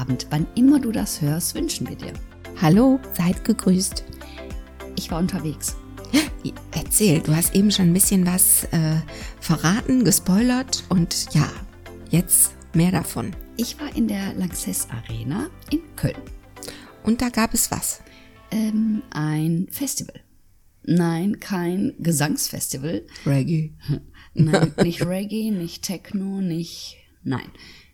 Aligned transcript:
Abend, 0.00 0.26
wann 0.30 0.46
immer 0.54 0.80
du 0.80 0.92
das 0.92 1.20
hörst, 1.20 1.54
wünschen 1.54 1.86
wir 1.86 1.94
dir. 1.94 2.14
Hallo, 2.62 2.98
seid 3.12 3.44
gegrüßt. 3.44 4.02
Ich 4.96 5.10
war 5.10 5.18
unterwegs. 5.18 5.76
Erzähl, 6.72 7.20
du 7.20 7.36
hast 7.36 7.54
eben 7.54 7.70
schon 7.70 7.88
ein 7.88 7.92
bisschen 7.92 8.24
was 8.24 8.64
äh, 8.72 8.96
verraten, 9.40 10.02
gespoilert 10.02 10.84
und 10.88 11.26
ja, 11.34 11.52
jetzt 12.08 12.54
mehr 12.72 12.90
davon. 12.90 13.36
Ich 13.58 13.78
war 13.78 13.94
in 13.94 14.08
der 14.08 14.32
Lanxess 14.32 14.88
Arena 14.88 15.50
in 15.70 15.80
Köln. 15.96 16.16
Und 17.02 17.20
da 17.20 17.28
gab 17.28 17.52
es 17.52 17.70
was? 17.70 18.00
Ähm, 18.50 19.02
ein 19.10 19.68
Festival. 19.70 20.18
Nein, 20.82 21.40
kein 21.40 21.92
Gesangsfestival. 21.98 23.06
Reggae. 23.26 23.74
Nein, 24.32 24.72
nicht 24.82 25.04
Reggae, 25.04 25.50
nicht 25.50 25.82
Techno, 25.82 26.40
nicht. 26.40 26.96
Nein. 27.22 27.50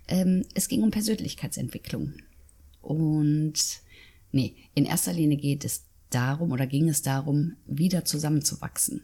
Ähm, 0.08 0.44
es 0.54 0.68
ging 0.68 0.82
um 0.82 0.90
Persönlichkeitsentwicklung. 0.90 2.14
Und 2.80 3.54
nee, 4.32 4.54
in 4.74 4.84
erster 4.84 5.12
Linie 5.12 5.36
geht 5.36 5.64
es 5.64 5.84
darum 6.10 6.52
oder 6.52 6.66
ging 6.66 6.88
es 6.88 7.02
darum, 7.02 7.56
wieder 7.66 8.04
zusammenzuwachsen. 8.04 9.02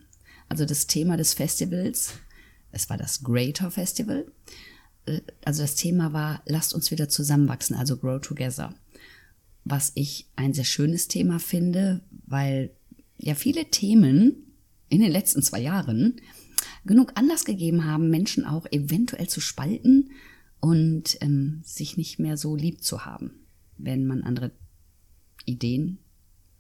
Also 0.48 0.64
das 0.64 0.86
Thema 0.86 1.16
des 1.16 1.34
Festivals, 1.34 2.14
es 2.70 2.88
war 2.88 2.96
das 2.96 3.22
Greater 3.22 3.70
Festival, 3.70 4.26
äh, 5.06 5.20
also 5.44 5.62
das 5.62 5.74
Thema 5.74 6.12
war, 6.12 6.42
lasst 6.46 6.74
uns 6.74 6.90
wieder 6.90 7.08
zusammenwachsen, 7.08 7.76
also 7.76 7.96
Grow 7.96 8.20
Together. 8.20 8.74
Was 9.64 9.92
ich 9.94 10.26
ein 10.36 10.54
sehr 10.54 10.64
schönes 10.64 11.08
Thema 11.08 11.38
finde, 11.38 12.00
weil 12.26 12.70
ja 13.18 13.34
viele 13.34 13.66
Themen 13.66 14.54
in 14.88 15.00
den 15.00 15.12
letzten 15.12 15.42
zwei 15.42 15.60
Jahren 15.60 16.20
genug 16.84 17.12
Anlass 17.14 17.44
gegeben 17.44 17.84
haben, 17.84 18.10
Menschen 18.10 18.44
auch 18.44 18.66
eventuell 18.70 19.28
zu 19.28 19.40
spalten 19.40 20.10
und 20.62 21.18
ähm, 21.20 21.60
sich 21.64 21.96
nicht 21.96 22.20
mehr 22.20 22.36
so 22.36 22.54
lieb 22.54 22.82
zu 22.82 23.04
haben, 23.04 23.32
wenn 23.78 24.06
man 24.06 24.22
andere 24.22 24.52
Ideen, 25.44 25.98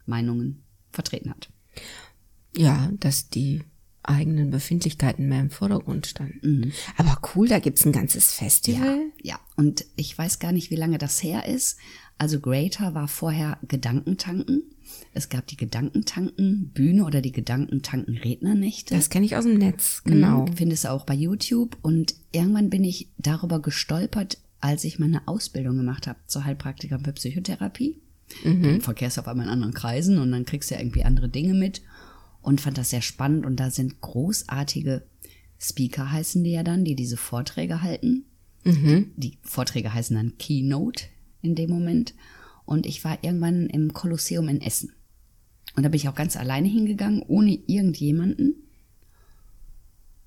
Meinungen 0.06 0.64
vertreten 0.90 1.30
hat. 1.30 1.50
Ja, 2.56 2.90
dass 2.98 3.28
die 3.28 3.62
eigenen 4.02 4.50
Befindlichkeiten 4.50 5.28
mehr 5.28 5.40
im 5.40 5.50
Vordergrund 5.50 6.06
standen. 6.06 6.58
Mhm. 6.58 6.72
Aber 6.96 7.20
cool, 7.34 7.48
da 7.48 7.58
gibt's 7.58 7.84
ein 7.84 7.92
ganzes 7.92 8.32
Festival. 8.32 8.98
Ja, 9.22 9.32
ja, 9.32 9.40
und 9.56 9.84
ich 9.96 10.16
weiß 10.16 10.38
gar 10.38 10.52
nicht, 10.52 10.70
wie 10.70 10.76
lange 10.76 10.98
das 10.98 11.22
her 11.22 11.46
ist. 11.46 11.78
Also 12.18 12.40
Greater 12.40 12.94
war 12.94 13.08
vorher 13.08 13.58
Gedankentanken. 13.66 14.62
Es 15.14 15.28
gab 15.28 15.46
die 15.46 15.56
Gedankentanken-Bühne 15.56 17.04
oder 17.04 17.20
die 17.20 17.32
Gedankentanken-Rednernächte. 17.32 18.94
Das 18.94 19.10
kenne 19.10 19.26
ich 19.26 19.36
aus 19.36 19.44
dem 19.44 19.58
Netz, 19.58 20.02
genau. 20.04 20.46
Mhm, 20.46 20.56
findest 20.56 20.84
du 20.84 20.90
auch 20.90 21.04
bei 21.04 21.14
YouTube. 21.14 21.76
Und 21.82 22.14
irgendwann 22.32 22.70
bin 22.70 22.84
ich 22.84 23.08
darüber 23.18 23.60
gestolpert, 23.60 24.38
als 24.60 24.84
ich 24.84 24.98
meine 24.98 25.26
Ausbildung 25.26 25.76
gemacht 25.76 26.06
habe 26.06 26.18
zur 26.26 26.44
Heilpraktikerin 26.44 27.04
für 27.04 27.12
Psychotherapie. 27.12 28.00
Mhm. 28.44 28.62
Du 28.62 28.80
verkehrst 28.80 29.18
auf 29.18 29.28
einmal 29.28 29.46
in 29.46 29.52
anderen 29.52 29.74
Kreisen 29.74 30.18
und 30.18 30.32
dann 30.32 30.44
kriegst 30.44 30.70
du 30.70 30.74
ja 30.74 30.80
irgendwie 30.80 31.04
andere 31.04 31.28
Dinge 31.28 31.54
mit 31.54 31.82
und 32.42 32.60
fand 32.60 32.76
das 32.76 32.90
sehr 32.90 33.02
spannend 33.02 33.46
und 33.46 33.56
da 33.56 33.70
sind 33.70 34.00
großartige 34.00 35.02
Speaker 35.62 36.10
heißen 36.10 36.42
die 36.42 36.50
ja 36.50 36.64
dann, 36.64 36.84
die 36.84 36.96
diese 36.96 37.16
Vorträge 37.16 37.82
halten. 37.82 38.24
Mhm. 38.64 39.12
Die 39.16 39.38
Vorträge 39.42 39.94
heißen 39.94 40.16
dann 40.16 40.36
Keynote 40.36 41.04
in 41.40 41.54
dem 41.54 41.70
Moment. 41.70 42.14
Und 42.64 42.84
ich 42.84 43.04
war 43.04 43.22
irgendwann 43.22 43.68
im 43.68 43.92
Kolosseum 43.92 44.48
in 44.48 44.60
Essen. 44.60 44.92
Und 45.76 45.84
da 45.84 45.88
bin 45.88 45.96
ich 45.96 46.08
auch 46.08 46.14
ganz 46.14 46.36
alleine 46.36 46.68
hingegangen, 46.68 47.22
ohne 47.22 47.54
irgendjemanden. 47.66 48.56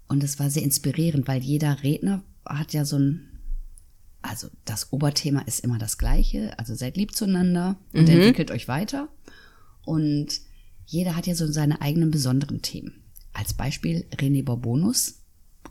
Und 0.08 0.24
es 0.24 0.40
war 0.40 0.50
sehr 0.50 0.64
inspirierend, 0.64 1.28
weil 1.28 1.42
jeder 1.42 1.84
Redner 1.84 2.24
hat 2.46 2.74
ja 2.74 2.86
so 2.86 2.98
ein, 2.98 3.28
also 4.22 4.48
das 4.64 4.94
Oberthema 4.94 5.42
ist 5.42 5.60
immer 5.60 5.78
das 5.78 5.98
gleiche, 5.98 6.58
also 6.58 6.76
seid 6.76 6.96
lieb 6.96 7.14
zueinander 7.14 7.78
und 7.92 8.04
mhm. 8.04 8.16
entwickelt 8.16 8.52
euch 8.52 8.68
weiter. 8.68 9.10
Und 9.84 10.42
jeder 10.86 11.16
hat 11.16 11.28
ja 11.28 11.36
so 11.36 11.52
seine 11.52 11.82
eigenen 11.82 12.12
besonderen 12.12 12.62
Themen. 12.62 13.04
Als 13.34 13.54
Beispiel 13.54 14.06
René 14.16 14.44
Borbonus. 14.44 15.20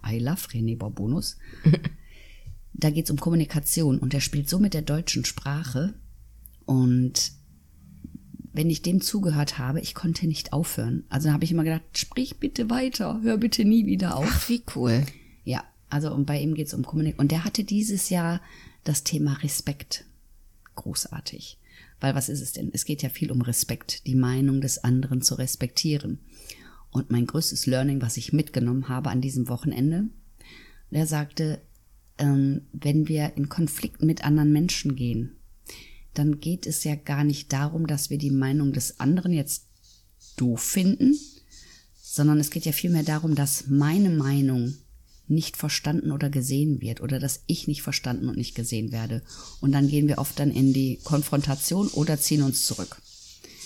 I 0.07 0.19
love 0.19 0.49
René 0.49 0.77
Borbonus. 0.77 1.37
da 2.75 2.91
geht 2.91 3.07
es 3.07 3.11
um 3.11 3.19
Kommunikation 3.19 3.99
und 3.99 4.13
er 4.13 4.21
spielt 4.21 4.49
so 4.49 4.59
mit 4.59 4.75
der 4.75 4.83
deutschen 4.83 5.25
Sprache. 5.25 5.95
Und 6.67 7.33
wenn 8.53 8.71
ich 8.71 8.83
dem 8.83 9.01
zugehört 9.01 9.59
habe, 9.59 9.81
ich 9.81 9.95
konnte 9.95 10.27
nicht 10.27 10.53
aufhören. 10.53 11.05
Also 11.09 11.33
habe 11.33 11.45
ich 11.45 11.53
immer 11.53 11.65
gedacht, 11.65 11.83
sprich 11.97 12.39
bitte 12.39 12.71
weiter, 12.71 13.21
hör 13.23 13.37
bitte 13.37 13.65
nie 13.65 13.87
wieder 13.87 14.17
auf. 14.17 14.29
Ach, 14.29 14.49
wie 14.49 14.63
cool. 14.77 15.05
Ja, 15.45 15.65
also 15.91 16.13
und 16.13 16.27
bei 16.27 16.41
ihm 16.41 16.55
geht 16.55 16.69
es 16.69 16.75
um 16.75 16.85
Kommunikation. 16.85 17.25
Und 17.25 17.33
der 17.33 17.45
hatte 17.45 17.65
dieses 17.65 18.11
Jahr 18.11 18.41
das 18.85 19.05
Thema 19.05 19.35
Respekt. 19.43 20.05
Großartig. 20.75 21.59
Weil 22.00 22.15
was 22.15 22.28
ist 22.28 22.41
es 22.41 22.53
denn? 22.53 22.71
Es 22.72 22.84
geht 22.84 23.03
ja 23.03 23.09
viel 23.09 23.31
um 23.31 23.41
Respekt, 23.41 24.06
die 24.06 24.15
Meinung 24.15 24.60
des 24.60 24.82
anderen 24.82 25.22
zu 25.22 25.34
respektieren. 25.37 26.19
Und 26.91 27.10
mein 27.10 27.27
größtes 27.27 27.66
Learning, 27.66 28.00
was 28.00 28.16
ich 28.16 28.32
mitgenommen 28.32 28.88
habe 28.88 29.10
an 29.10 29.21
diesem 29.21 29.49
Wochenende, 29.49 30.04
der 30.91 31.06
sagte, 31.06 31.60
ähm, 32.19 32.62
wenn 32.72 33.09
wir 33.09 33.37
in 33.37 33.49
Konflikt 33.49 34.03
mit 34.03 34.25
anderen 34.25 34.53
Menschen 34.53 34.94
gehen, 34.94 35.37
dann 36.15 36.38
geht 36.38 36.66
es 36.66 36.84
ja 36.84 36.94
gar 36.94 37.25
nicht 37.25 37.53
darum, 37.53 37.87
dass 37.87 38.10
wir 38.10 38.19
die 38.19 38.31
Meinung 38.31 38.72
des 38.72 39.00
anderen 39.00 39.33
jetzt 39.33 39.66
doof 40.37 40.60
finden, 40.60 41.16
sondern 42.00 42.38
es 42.38 42.50
geht 42.50 42.65
ja 42.65 42.72
vielmehr 42.72 43.03
darum, 43.03 43.34
dass 43.34 43.66
meine 43.66 44.10
Meinung 44.10 44.75
nicht 45.27 45.57
verstanden 45.57 46.12
oder 46.12 46.31
gesehen 46.31 46.81
wird 46.81 47.01
oder 47.01 47.19
dass 47.19 47.43
ich 47.47 47.67
nicht 47.67 47.83
verstanden 47.83 48.29
und 48.29 48.37
nicht 48.37 48.55
gesehen 48.55 48.93
werde. 48.93 49.23
Und 49.61 49.73
dann 49.73 49.89
gehen 49.89 50.09
wir 50.09 50.19
oft 50.19 50.39
dann 50.39 50.51
in 50.51 50.73
die 50.73 51.01
Konfrontation 51.05 51.89
oder 51.89 52.19
ziehen 52.19 52.43
uns 52.43 52.65
zurück. 52.67 53.01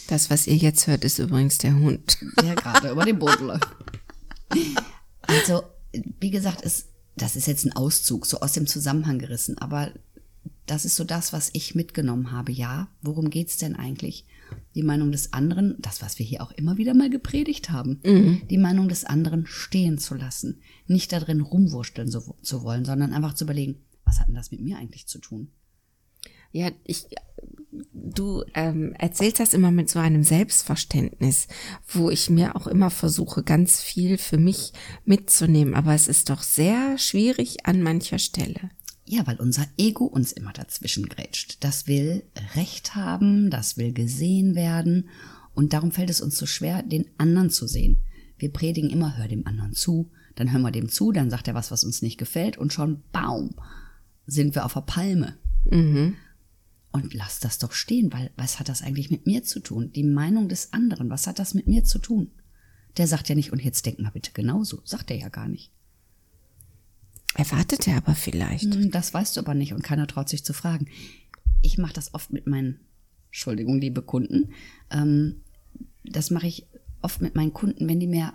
Das, 0.08 0.30
was 0.30 0.46
ihr 0.46 0.56
jetzt 0.56 0.86
hört, 0.86 1.04
ist 1.04 1.18
übrigens 1.18 1.58
der 1.58 1.74
Hund. 1.74 2.18
Der 2.42 2.54
gerade 2.54 2.90
über 2.90 3.04
den 3.04 3.18
Boden 3.18 3.46
läuft. 3.46 3.68
Also, 5.22 5.62
wie 6.20 6.30
gesagt, 6.30 6.60
es, 6.64 6.86
das 7.16 7.36
ist 7.36 7.46
jetzt 7.46 7.66
ein 7.66 7.76
Auszug, 7.76 8.24
so 8.24 8.40
aus 8.40 8.52
dem 8.52 8.66
Zusammenhang 8.66 9.18
gerissen, 9.18 9.58
aber 9.58 9.92
das 10.66 10.84
ist 10.84 10.96
so 10.96 11.04
das, 11.04 11.32
was 11.32 11.50
ich 11.52 11.74
mitgenommen 11.74 12.32
habe. 12.32 12.52
Ja, 12.52 12.88
worum 13.02 13.30
geht's 13.30 13.56
denn 13.58 13.76
eigentlich? 13.76 14.24
Die 14.74 14.82
Meinung 14.82 15.12
des 15.12 15.32
anderen, 15.32 15.76
das, 15.80 16.02
was 16.02 16.18
wir 16.18 16.26
hier 16.26 16.42
auch 16.42 16.52
immer 16.52 16.76
wieder 16.76 16.94
mal 16.94 17.10
gepredigt 17.10 17.70
haben, 17.70 18.00
mhm. 18.04 18.42
die 18.48 18.58
Meinung 18.58 18.88
des 18.88 19.04
anderen 19.04 19.46
stehen 19.46 19.98
zu 19.98 20.14
lassen. 20.14 20.60
Nicht 20.86 21.12
darin 21.12 21.40
rumwursteln 21.40 22.08
so, 22.08 22.36
zu 22.42 22.62
wollen, 22.62 22.84
sondern 22.84 23.12
einfach 23.12 23.34
zu 23.34 23.44
überlegen, 23.44 23.80
was 24.04 24.20
hat 24.20 24.28
denn 24.28 24.34
das 24.34 24.50
mit 24.50 24.60
mir 24.60 24.78
eigentlich 24.78 25.06
zu 25.06 25.18
tun? 25.18 25.52
Ja, 26.50 26.70
ich, 26.84 27.04
du 27.92 28.42
ähm, 28.54 28.94
erzählst 28.98 29.40
das 29.40 29.52
immer 29.52 29.70
mit 29.70 29.90
so 29.90 29.98
einem 29.98 30.22
Selbstverständnis, 30.22 31.46
wo 31.86 32.08
ich 32.08 32.30
mir 32.30 32.56
auch 32.56 32.66
immer 32.66 32.90
versuche, 32.90 33.42
ganz 33.42 33.82
viel 33.82 34.16
für 34.16 34.38
mich 34.38 34.72
mitzunehmen. 35.04 35.74
Aber 35.74 35.94
es 35.94 36.08
ist 36.08 36.30
doch 36.30 36.42
sehr 36.42 36.96
schwierig 36.96 37.66
an 37.66 37.82
mancher 37.82 38.18
Stelle. 38.18 38.70
Ja, 39.10 39.26
weil 39.26 39.36
unser 39.36 39.66
Ego 39.78 40.04
uns 40.04 40.32
immer 40.32 40.52
dazwischen 40.52 41.08
grätscht. 41.08 41.64
Das 41.64 41.86
will 41.86 42.24
Recht 42.54 42.94
haben, 42.94 43.48
das 43.48 43.78
will 43.78 43.92
gesehen 43.92 44.54
werden 44.54 45.08
und 45.54 45.72
darum 45.72 45.92
fällt 45.92 46.10
es 46.10 46.20
uns 46.20 46.36
so 46.36 46.44
schwer, 46.44 46.82
den 46.82 47.06
anderen 47.16 47.48
zu 47.48 47.66
sehen. 47.66 48.02
Wir 48.36 48.52
predigen 48.52 48.90
immer, 48.90 49.16
hör 49.16 49.26
dem 49.26 49.46
anderen 49.46 49.72
zu, 49.72 50.10
dann 50.36 50.52
hören 50.52 50.60
wir 50.60 50.70
dem 50.70 50.90
zu, 50.90 51.10
dann 51.10 51.30
sagt 51.30 51.48
er 51.48 51.54
was, 51.54 51.70
was 51.70 51.84
uns 51.84 52.02
nicht 52.02 52.18
gefällt 52.18 52.58
und 52.58 52.72
schon, 52.72 53.02
baum, 53.10 53.54
sind 54.26 54.54
wir 54.54 54.66
auf 54.66 54.74
der 54.74 54.82
Palme. 54.82 55.38
Mhm. 55.70 56.14
Und 56.92 57.14
lass 57.14 57.40
das 57.40 57.58
doch 57.58 57.72
stehen, 57.72 58.12
weil 58.12 58.30
was 58.36 58.60
hat 58.60 58.68
das 58.68 58.82
eigentlich 58.82 59.10
mit 59.10 59.26
mir 59.26 59.42
zu 59.42 59.60
tun? 59.60 59.90
Die 59.92 60.04
Meinung 60.04 60.50
des 60.50 60.74
anderen, 60.74 61.08
was 61.08 61.26
hat 61.26 61.38
das 61.38 61.54
mit 61.54 61.66
mir 61.66 61.82
zu 61.82 61.98
tun? 61.98 62.30
Der 62.98 63.06
sagt 63.06 63.30
ja 63.30 63.34
nicht, 63.34 63.52
und 63.52 63.64
jetzt 63.64 63.86
denk 63.86 64.00
mal 64.00 64.10
bitte 64.10 64.32
genauso, 64.32 64.82
sagt 64.84 65.10
er 65.10 65.16
ja 65.16 65.28
gar 65.30 65.48
nicht. 65.48 65.72
Erwartet 67.38 67.86
er 67.86 67.98
aber 67.98 68.16
vielleicht. 68.16 68.74
Hm, 68.74 68.90
das 68.90 69.14
weißt 69.14 69.36
du 69.36 69.40
aber 69.40 69.54
nicht 69.54 69.72
und 69.72 69.84
keiner 69.84 70.08
traut 70.08 70.28
sich 70.28 70.44
zu 70.44 70.52
fragen. 70.52 70.88
Ich 71.62 71.78
mache 71.78 71.92
das 71.92 72.12
oft 72.12 72.32
mit 72.32 72.48
meinen, 72.48 72.80
Entschuldigung, 73.28 73.80
liebe 73.80 74.02
Kunden, 74.02 74.50
ähm, 74.90 75.42
das 76.02 76.30
mache 76.30 76.48
ich 76.48 76.66
oft 77.00 77.20
mit 77.20 77.36
meinen 77.36 77.52
Kunden, 77.52 77.88
wenn 77.88 78.00
die 78.00 78.08
mir 78.08 78.32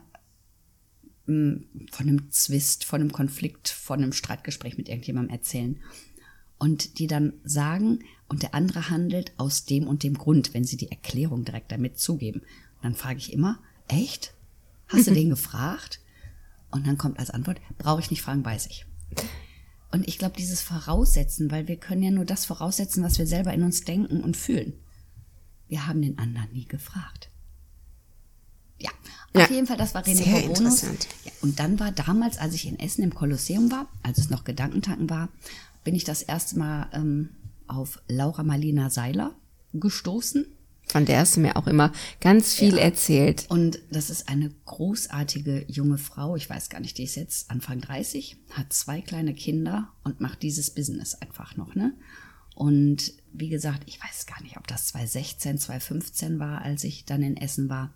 ähm, 1.28 1.66
von 1.92 2.08
einem 2.08 2.32
Zwist, 2.32 2.86
von 2.86 3.02
einem 3.02 3.12
Konflikt, 3.12 3.68
von 3.68 4.02
einem 4.02 4.14
Streitgespräch 4.14 4.78
mit 4.78 4.88
irgendjemandem 4.88 5.36
erzählen. 5.36 5.82
und 6.58 6.98
die 6.98 7.08
dann 7.08 7.34
sagen, 7.44 8.00
und 8.30 8.42
der 8.42 8.56
andere 8.56 8.90
handelt 8.90 9.34
aus 9.36 9.66
dem 9.66 9.86
und 9.86 10.04
dem 10.04 10.18
Grund, 10.18 10.54
wenn 10.54 10.64
sie 10.64 10.78
die 10.78 10.92
Erklärung 10.92 11.44
direkt 11.44 11.74
damit 11.74 12.00
zugeben. 12.00 12.40
Und 12.40 12.84
dann 12.84 12.96
frage 12.96 13.18
ich 13.18 13.34
immer, 13.34 13.60
echt? 13.90 14.34
Hast 14.88 15.08
du 15.08 15.12
den 15.14 15.30
gefragt? 15.30 16.00
Und 16.72 16.88
dann 16.88 16.98
kommt 16.98 17.20
als 17.20 17.32
Antwort, 17.32 17.60
brauche 17.78 18.00
ich 18.00 18.10
nicht 18.10 18.22
fragen, 18.22 18.46
weiß 18.46 18.68
ich. 18.68 18.86
Und 19.92 20.08
ich 20.08 20.18
glaube, 20.18 20.36
dieses 20.38 20.62
Voraussetzen, 20.62 21.52
weil 21.52 21.68
wir 21.68 21.78
können 21.78 22.02
ja 22.04 22.12
nur 22.12 22.26
das 22.26 22.46
voraussetzen, 22.46 23.04
was 23.04 23.18
wir 23.20 23.28
selber 23.28 23.54
in 23.54 23.64
uns 23.64 23.84
denken 23.84 24.22
und 24.22 24.36
fühlen. 24.36 24.74
Wir 25.68 25.88
haben 25.88 26.02
den 26.02 26.18
anderen 26.18 26.52
nie 26.52 26.66
gefragt. 26.66 27.30
Ja, 28.80 28.90
auf 29.34 29.42
Ja, 29.42 29.56
jeden 29.56 29.68
Fall, 29.68 29.78
das 29.78 29.94
war 29.94 30.04
René 30.04 30.16
sehr 30.16 30.42
Bonus. 30.42 30.60
interessant. 30.60 31.08
Ja, 31.26 31.32
und 31.42 31.60
dann 31.60 31.80
war 31.80 31.92
damals, 31.92 32.38
als 32.38 32.54
ich 32.56 32.68
in 32.68 32.80
Essen 32.80 33.04
im 33.04 33.14
Kolosseum 33.14 33.72
war, 33.72 33.88
als 34.02 34.18
es 34.18 34.30
noch 34.30 34.44
Gedankentanken 34.44 35.10
war, 35.10 35.30
bin 35.84 35.96
ich 35.96 36.04
das 36.04 36.22
erste 36.22 36.58
Mal 36.58 36.90
ähm, 36.94 37.30
auf 37.68 38.02
Laura 38.08 38.44
Marlina 38.44 38.90
Seiler 38.90 39.36
gestoßen. 39.74 40.46
Von 40.94 41.06
der 41.06 41.22
hast 41.22 41.36
du 41.36 41.40
mir 41.40 41.58
auch 41.58 41.66
immer 41.66 41.92
ganz 42.22 42.54
viel 42.54 42.78
erzählt. 42.78 43.48
Und 43.50 43.80
das 43.90 44.12
ist 44.12 44.30
eine 44.30 44.52
großartige 44.66 45.66
junge 45.68 45.98
Frau. 45.98 46.36
Ich 46.36 46.48
weiß 46.48 46.70
gar 46.70 46.82
nicht, 46.82 47.00
die 47.00 47.06
ist 47.06 47.16
jetzt 47.16 47.50
Anfang 47.50 47.82
30, 47.82 48.38
hat 48.52 48.72
zwei 48.72 49.02
kleine 49.02 49.34
Kinder 49.34 49.92
und 50.04 50.22
macht 50.22 50.44
dieses 50.44 50.70
Business 50.70 51.16
einfach 51.16 51.58
noch, 51.58 51.74
ne? 51.74 51.96
Und 52.54 53.12
wie 53.32 53.50
gesagt, 53.50 53.86
ich 53.88 54.00
weiß 54.04 54.28
gar 54.28 54.40
nicht, 54.44 54.58
ob 54.58 54.68
das 54.68 54.86
2016, 54.90 55.58
2015 55.58 56.38
war, 56.38 56.62
als 56.62 56.84
ich 56.84 57.06
dann 57.06 57.24
in 57.24 57.38
Essen 57.38 57.70
war. 57.70 57.92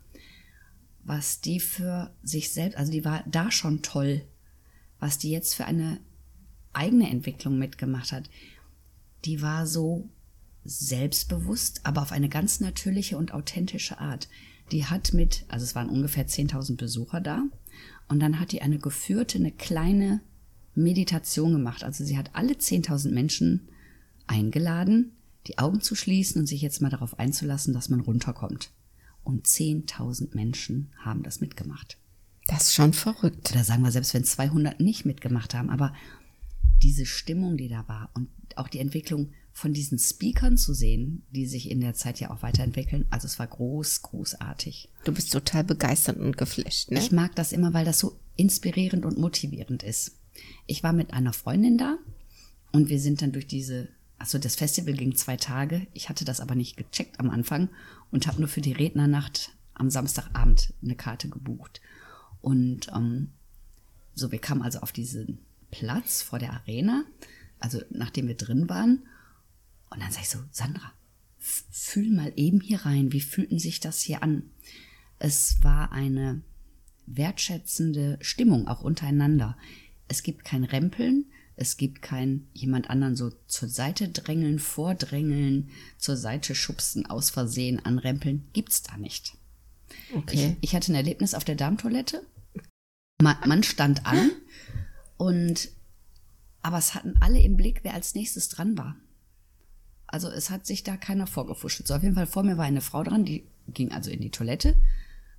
Was 1.03 1.39
die 1.39 1.59
für 1.59 2.11
sich 2.23 2.51
selbst, 2.51 2.79
also 2.79 2.91
die 2.91 3.05
war 3.05 3.23
da 3.27 3.51
schon 3.51 3.83
toll, 3.83 4.23
was 4.99 5.19
die 5.19 5.29
jetzt 5.29 5.53
für 5.53 5.65
eine 5.65 5.99
eigene 6.73 7.11
Entwicklung 7.11 7.59
mitgemacht 7.59 8.11
hat. 8.11 8.27
Die 9.23 9.43
war 9.43 9.67
so 9.67 10.09
selbstbewusst, 10.67 11.81
aber 11.83 12.01
auf 12.01 12.11
eine 12.11 12.29
ganz 12.29 12.59
natürliche 12.59 13.17
und 13.17 13.33
authentische 13.33 13.99
Art. 13.99 14.27
Die 14.71 14.85
hat 14.85 15.13
mit, 15.13 15.45
also 15.47 15.63
es 15.63 15.75
waren 15.75 15.89
ungefähr 15.89 16.27
10.000 16.27 16.75
Besucher 16.75 17.21
da, 17.21 17.43
und 18.09 18.19
dann 18.19 18.39
hat 18.39 18.51
die 18.51 18.61
eine 18.61 18.79
geführte, 18.79 19.37
eine 19.37 19.51
kleine 19.51 20.21
Meditation 20.75 21.53
gemacht. 21.53 21.83
Also 21.83 22.03
sie 22.03 22.17
hat 22.17 22.31
alle 22.33 22.53
10.000 22.53 23.11
Menschen 23.11 23.67
eingeladen, 24.27 25.13
die 25.47 25.57
Augen 25.57 25.81
zu 25.81 25.95
schließen 25.95 26.41
und 26.41 26.47
sich 26.47 26.61
jetzt 26.61 26.81
mal 26.81 26.89
darauf 26.89 27.19
einzulassen, 27.19 27.73
dass 27.73 27.89
man 27.89 28.01
runterkommt. 28.01 28.71
Und 29.23 29.45
10.000 29.47 30.35
Menschen 30.35 30.91
haben 30.97 31.23
das 31.23 31.41
mitgemacht. 31.41 31.97
Das 32.47 32.63
ist 32.63 32.75
schon 32.75 32.93
verrückt. 32.93 33.51
Oder 33.51 33.63
sagen 33.63 33.83
wir, 33.83 33.91
selbst 33.91 34.13
wenn 34.13 34.23
200 34.23 34.79
nicht 34.79 35.05
mitgemacht 35.05 35.53
haben, 35.53 35.69
aber 35.69 35.93
diese 36.81 37.05
Stimmung, 37.05 37.57
die 37.57 37.67
da 37.67 37.87
war 37.87 38.09
und 38.13 38.29
auch 38.55 38.69
die 38.69 38.79
Entwicklung 38.79 39.31
von 39.57 39.73
diesen 39.73 39.97
Speakern 39.97 40.55
zu 40.55 40.75
sehen, 40.75 41.23
die 41.31 41.47
sich 41.47 41.71
in 41.71 41.81
der 41.81 41.95
Zeit 41.95 42.19
ja 42.19 42.29
auch 42.29 42.43
weiterentwickeln, 42.43 43.07
also 43.09 43.25
es 43.25 43.39
war 43.39 43.47
groß, 43.47 44.03
großartig. 44.03 44.87
Du 45.03 45.11
bist 45.11 45.33
total 45.33 45.63
begeistert 45.63 46.17
und 46.17 46.37
geflasht, 46.37 46.91
ne? 46.91 46.99
Ich 46.99 47.11
mag 47.11 47.33
das 47.35 47.51
immer, 47.51 47.73
weil 47.73 47.83
das 47.83 47.97
so 47.97 48.19
inspirierend 48.35 49.03
und 49.03 49.17
motivierend 49.17 49.81
ist. 49.81 50.11
Ich 50.67 50.83
war 50.83 50.93
mit 50.93 51.11
einer 51.11 51.33
Freundin 51.33 51.79
da 51.79 51.97
und 52.71 52.89
wir 52.89 52.99
sind 52.99 53.23
dann 53.23 53.31
durch 53.31 53.47
diese, 53.47 53.89
also 54.19 54.37
das 54.37 54.55
Festival 54.55 54.93
ging 54.93 55.15
zwei 55.15 55.37
Tage. 55.37 55.87
Ich 55.93 56.07
hatte 56.07 56.23
das 56.23 56.39
aber 56.39 56.53
nicht 56.53 56.77
gecheckt 56.77 57.19
am 57.19 57.31
Anfang 57.31 57.69
und 58.11 58.27
habe 58.27 58.39
nur 58.39 58.49
für 58.49 58.61
die 58.61 58.73
Rednernacht 58.73 59.57
am 59.73 59.89
Samstagabend 59.89 60.71
eine 60.83 60.95
Karte 60.95 61.29
gebucht. 61.29 61.81
Und 62.41 62.89
ähm, 62.95 63.31
so, 64.13 64.31
wir 64.31 64.39
kamen 64.39 64.61
also 64.61 64.81
auf 64.81 64.91
diesen 64.91 65.39
Platz 65.71 66.21
vor 66.21 66.37
der 66.37 66.53
Arena, 66.53 67.05
also 67.57 67.81
nachdem 67.89 68.27
wir 68.27 68.37
drin 68.37 68.69
waren. 68.69 69.01
Und 69.89 70.01
dann 70.01 70.11
sag 70.11 70.21
ich 70.21 70.29
so, 70.29 70.39
Sandra, 70.51 70.93
fühl 71.39 72.11
mal 72.11 72.33
eben 72.35 72.61
hier 72.61 72.85
rein, 72.85 73.11
wie 73.13 73.21
fühlten 73.21 73.59
sich 73.59 73.79
das 73.79 74.01
hier 74.01 74.23
an? 74.23 74.43
Es 75.19 75.57
war 75.63 75.91
eine 75.91 76.41
wertschätzende 77.05 78.17
Stimmung 78.21 78.67
auch 78.67 78.81
untereinander. 78.81 79.57
Es 80.07 80.23
gibt 80.23 80.43
kein 80.43 80.63
Rempeln, 80.63 81.25
es 81.55 81.77
gibt 81.77 82.01
kein 82.01 82.47
jemand 82.53 82.89
anderen 82.89 83.15
so 83.15 83.31
zur 83.47 83.69
Seite 83.69 84.09
drängeln, 84.09 84.59
vordrängeln, 84.59 85.69
zur 85.97 86.17
Seite 86.17 86.53
schubsen, 86.53 87.05
aus 87.05 87.29
Versehen 87.29 87.83
anrempeln, 87.83 88.47
gibt's 88.53 88.83
da 88.83 88.97
nicht. 88.97 89.33
Okay. 90.13 90.57
Ich, 90.61 90.69
ich 90.69 90.75
hatte 90.75 90.91
ein 90.91 90.95
Erlebnis 90.95 91.33
auf 91.33 91.45
der 91.45 91.55
Darmtoilette. 91.55 92.23
Man, 93.21 93.37
man 93.47 93.63
stand 93.63 94.05
an 94.05 94.31
und 95.17 95.69
aber 96.61 96.77
es 96.77 96.93
hatten 96.93 97.15
alle 97.21 97.41
im 97.41 97.55
Blick, 97.55 97.79
wer 97.83 97.93
als 97.93 98.13
nächstes 98.13 98.49
dran 98.49 98.77
war. 98.77 98.97
Also 100.07 100.29
es 100.29 100.49
hat 100.49 100.65
sich 100.65 100.83
da 100.83 100.97
keiner 100.97 101.27
vorgefuschelt. 101.27 101.87
So 101.87 101.95
auf 101.95 102.03
jeden 102.03 102.15
Fall 102.15 102.27
vor 102.27 102.43
mir 102.43 102.57
war 102.57 102.65
eine 102.65 102.81
Frau 102.81 103.03
dran, 103.03 103.25
die 103.25 103.45
ging 103.67 103.91
also 103.91 104.09
in 104.09 104.21
die 104.21 104.31
Toilette, 104.31 104.75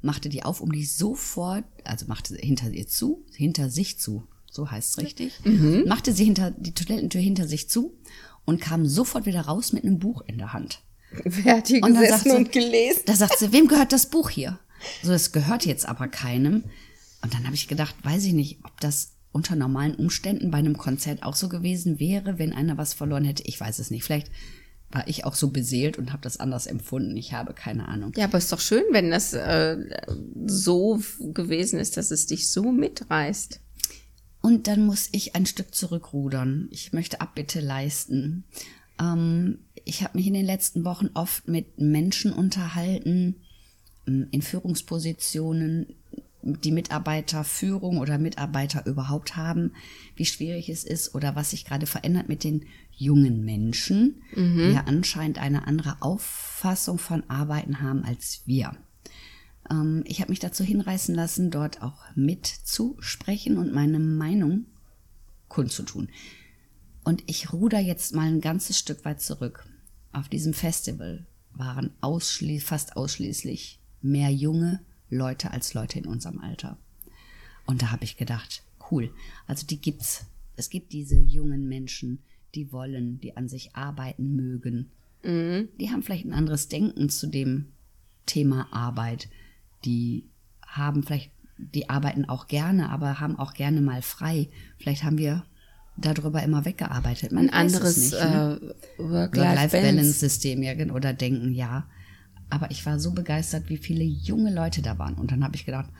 machte 0.03 0.29
die 0.29 0.43
auf, 0.43 0.61
um 0.61 0.70
die 0.70 0.85
sofort, 0.85 1.65
also 1.85 2.06
machte 2.06 2.35
sie 2.35 2.41
hinter 2.41 2.70
ihr 2.70 2.87
zu, 2.87 3.25
hinter 3.35 3.70
sich 3.70 3.99
zu, 3.99 4.26
so 4.50 4.70
heißt 4.70 4.99
es 4.99 5.05
richtig, 5.05 5.41
machte 5.87 6.12
sie 6.12 6.25
hinter 6.25 6.50
die 6.50 6.75
Toilettentür 6.75 7.20
hinter 7.20 7.49
sich 7.49 7.69
zu 7.69 7.94
und 8.44 8.61
kam 8.61 8.87
sofort 8.87 9.26
wieder 9.26 9.43
raus 9.43 9.73
mit 9.73 9.85
einem 9.85 9.99
Buch 9.99 10.23
in 10.26 10.38
der 10.38 10.53
Hand. 10.53 10.82
Wer 11.25 11.56
hat 11.56 11.69
hier 11.69 11.82
Und 11.82 11.94
dann 11.94 12.03
gesessen 12.03 12.31
sie- 12.31 12.37
und 12.37 12.53
gelesen? 12.53 13.03
Da 13.06 13.17
sagt 13.17 13.38
sie, 13.38 13.53
wem 13.53 13.67
gehört 13.67 13.93
das 13.93 14.11
Buch 14.11 14.29
hier? 14.29 14.59
So, 15.03 15.11
das 15.11 15.32
gehört 15.32 15.64
jetzt 15.64 15.87
aber 15.88 16.09
keinem. 16.09 16.64
Und 17.23 17.35
dann 17.35 17.44
habe 17.44 17.55
ich 17.55 17.67
gedacht, 17.67 17.97
weiß 18.03 18.25
ich 18.25 18.35
nicht, 18.35 18.59
ob 18.64 18.79
das 18.81 19.12
unter 19.38 19.55
normalen 19.55 19.94
Umständen 19.94 20.50
bei 20.50 20.58
einem 20.58 20.76
Konzert 20.76 21.23
auch 21.23 21.37
so 21.37 21.49
gewesen 21.49 22.00
wäre, 22.00 22.40
wenn 22.40 22.52
einer 22.52 22.76
was 22.76 22.93
verloren 22.93 23.25
hätte. 23.25 23.44
Ich 23.46 23.61
weiß 23.61 23.79
es 23.79 23.93
nicht. 23.93 24.02
Vielleicht 24.02 24.32
war 24.90 25.06
ich 25.06 25.25
auch 25.25 25.37
so 25.37 25.50
beseelt 25.50 25.96
und 25.96 26.12
habe 26.12 26.23
das 26.23 26.40
anders 26.40 26.67
empfunden. 26.67 27.17
Ich 27.17 27.35
habe 27.35 27.55
keine 27.55 27.87
Ahnung. 27.87 28.12
Ja, 28.17 28.25
aber 28.25 28.38
ist 28.38 28.50
doch 28.50 28.58
schön, 28.58 28.82
wenn 28.90 29.12
das 29.12 29.35
äh, 29.35 29.76
so 30.44 31.00
gewesen 31.20 31.79
ist, 31.79 31.96
dass 31.96 32.11
es 32.11 32.26
dich 32.26 32.50
so 32.50 32.73
mitreißt. 32.73 33.61
Und 34.40 34.67
dann 34.67 34.85
muss 34.85 35.08
ich 35.12 35.37
ein 35.37 35.46
Stück 35.46 35.73
zurückrudern. 35.73 36.67
Ich 36.73 36.93
möchte 36.93 37.20
Abbitte 37.20 37.61
leisten. 37.61 38.43
Ähm, 39.00 39.61
ich 39.85 40.02
habe 40.02 40.19
mich 40.19 40.26
in 40.26 40.35
den 40.35 40.46
letzten 40.46 40.85
Wochen 40.85 41.11
oft 41.14 41.46
mit 41.46 41.79
Menschen 41.79 42.32
unterhalten, 42.32 43.37
ähm, 44.08 44.26
in 44.32 44.43
Führungspositionen, 44.43 45.94
die 46.56 46.73
Mitarbeiterführung 46.73 47.99
oder 47.99 48.19
Mitarbeiter 48.19 48.87
überhaupt 48.87 49.37
haben, 49.37 49.73
wie 50.17 50.25
schwierig 50.25 50.69
es 50.69 50.85
ist 50.85 51.15
oder 51.15 51.37
was 51.37 51.50
sich 51.50 51.65
gerade 51.65 51.87
verändert 51.87 52.29
mit 52.29 52.45
den 52.45 52.67
jungen 52.97 53.45
Menschen, 53.45 54.23
die 54.35 54.73
ja 54.73 54.85
anscheinend 54.87 55.39
eine 55.39 55.67
andere 55.67 55.97
Auffassung 56.00 56.99
von 56.99 57.28
Arbeiten 57.31 57.81
haben 57.81 58.05
als 58.05 58.43
wir. 58.47 58.76
Ähm, 59.71 60.02
ich 60.07 60.21
habe 60.21 60.31
mich 60.31 60.40
dazu 60.40 60.64
hinreißen 60.64 61.14
lassen, 61.14 61.50
dort 61.50 61.83
auch 61.83 62.05
mitzusprechen 62.14 63.57
und 63.59 63.73
meine 63.73 63.99
Meinung 63.99 64.67
kundzutun. 65.49 66.09
Und 67.05 67.23
ich 67.26 67.52
ruder 67.52 67.78
jetzt 67.78 68.14
mal 68.14 68.26
ein 68.26 68.40
ganzes 68.40 68.78
Stück 68.78 69.05
weit 69.05 69.23
zurück. 69.23 69.67
Auf 70.12 70.28
diesem 70.28 70.52
Festival 70.52 71.26
waren 71.52 71.90
ausschli 72.00 72.61
fast 72.61 72.97
ausschließlich 72.97 73.81
mehr 74.02 74.31
junge 74.31 74.81
Leute 75.11 75.50
als 75.53 75.75
Leute 75.75 75.99
in 75.99 76.07
unserem 76.07 76.41
Alter. 76.41 76.77
Und 77.67 77.83
da 77.83 77.91
habe 77.91 78.05
ich 78.05 78.17
gedacht, 78.17 78.62
cool, 78.91 79.11
also 79.47 79.67
die 79.67 79.81
gibt's. 79.81 80.27
Es 80.57 80.71
gibt 80.71 80.93
diese 80.93 81.19
jungen 81.19 81.69
Menschen, 81.69 82.21
die 82.55 82.73
wollen, 82.73 83.21
die 83.21 83.37
an 83.37 83.49
sich 83.49 83.77
arbeiten 83.77 84.35
mögen. 84.35 84.91
Die 85.25 85.91
haben 85.91 86.03
vielleicht 86.03 86.25
ein 86.25 86.33
anderes 86.33 86.69
Denken 86.69 87.09
zu 87.09 87.27
dem 87.27 87.67
Thema 88.27 88.69
Arbeit. 88.73 89.29
Die 89.85 90.25
haben 90.62 91.03
vielleicht, 91.03 91.31
die 91.59 91.91
arbeiten 91.91 92.25
auch 92.25 92.47
gerne, 92.47 92.88
aber 92.91 93.21
haben 93.21 93.38
auch 93.38 93.53
gerne 93.55 93.81
mal 93.81 94.03
frei. 94.03 94.49
Vielleicht 94.79 95.03
haben 95.03 95.19
wir 95.19 95.45
darüber 95.97 96.43
immer 96.43 96.65
weggearbeitet. 96.65 97.33
Man 97.33 97.50
Ein 97.50 97.67
anderes 97.67 98.12
ne? 98.12 98.19
äh, 98.19 99.03
Work-Life-Balance. 99.03 99.12
Work-Life-Balance-System 99.12 100.62
ja, 100.62 100.95
oder 100.95 101.12
denken, 101.12 101.53
ja. 101.53 101.88
Aber 102.50 102.71
ich 102.71 102.85
war 102.87 102.99
so 102.99 103.12
begeistert, 103.12 103.69
wie 103.69 103.76
viele 103.76 104.05
junge 104.05 104.52
Leute 104.52 104.83
da 104.83 104.99
waren. 104.99 105.14
Und 105.14 105.31
dann 105.31 105.45
habe 105.45 105.57
ich 105.57 105.67
gedacht, 105.67 105.90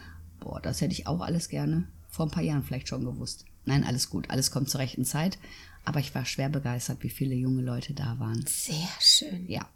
boah, 0.41 0.61
das 0.61 0.81
hätte 0.81 0.93
ich 0.93 1.07
auch 1.07 1.21
alles 1.21 1.49
gerne 1.49 1.87
vor 2.09 2.27
ein 2.27 2.31
paar 2.31 2.43
Jahren 2.43 2.63
vielleicht 2.63 2.89
schon 2.89 3.05
gewusst. 3.05 3.45
Nein, 3.65 3.85
alles 3.85 4.09
gut, 4.09 4.31
alles 4.31 4.51
kommt 4.51 4.71
zur 4.71 4.81
rechten 4.81 5.05
Zeit. 5.05 5.39
Aber 5.85 6.01
ich 6.01 6.15
war 6.15 6.25
schwer 6.25 6.49
begeistert, 6.49 7.03
wie 7.03 7.11
viele 7.11 7.35
junge 7.35 7.63
Leute 7.63 7.95
da 7.95 8.19
waren. 8.19 8.45
Sehr 8.47 8.89
schön. 9.01 9.47
Ja. 9.49 9.69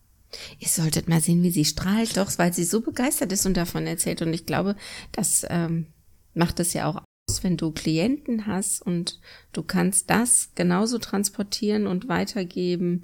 Ihr 0.59 0.69
solltet 0.69 1.09
mal 1.09 1.21
sehen, 1.21 1.43
wie 1.43 1.51
sie 1.51 1.65
strahlt, 1.65 2.17
doch, 2.17 2.39
weil 2.39 2.53
sie 2.53 2.65
so 2.65 2.81
begeistert 2.81 3.33
ist 3.33 3.45
und 3.45 3.57
davon 3.57 3.87
erzählt. 3.87 4.23
Und 4.23 4.33
ich 4.33 4.47
glaube, 4.47 4.77
das 5.13 5.47
ähm, 5.51 5.87
macht 6.35 6.59
es 6.59 6.73
ja 6.73 6.87
auch 6.87 7.03
aus, 7.29 7.43
wenn 7.43 7.57
du 7.57 7.71
Klienten 7.71 8.47
hast 8.47 8.81
und 8.83 9.21
du 9.53 9.63
kannst 9.63 10.09
das 10.09 10.51
genauso 10.55 10.99
transportieren 10.99 11.87
und 11.87 12.09
weitergeben. 12.09 13.03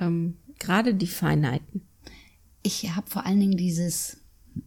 Ähm, 0.00 0.38
gerade 0.58 0.94
die 0.94 1.06
Feinheiten. 1.06 1.86
Ich 2.62 2.88
habe 2.90 3.10
vor 3.10 3.26
allen 3.26 3.40
Dingen 3.40 3.56
dieses, 3.56 4.18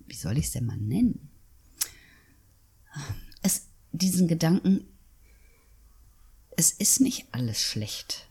wie 0.08 0.16
soll 0.16 0.38
ich 0.38 0.46
es 0.46 0.52
denn 0.52 0.66
mal 0.66 0.78
nennen? 0.78 1.30
Es, 3.42 3.68
diesen 3.92 4.28
Gedanken, 4.28 4.86
es 6.58 6.72
ist 6.72 7.02
nicht 7.02 7.28
alles 7.32 7.62
schlecht. 7.62 8.30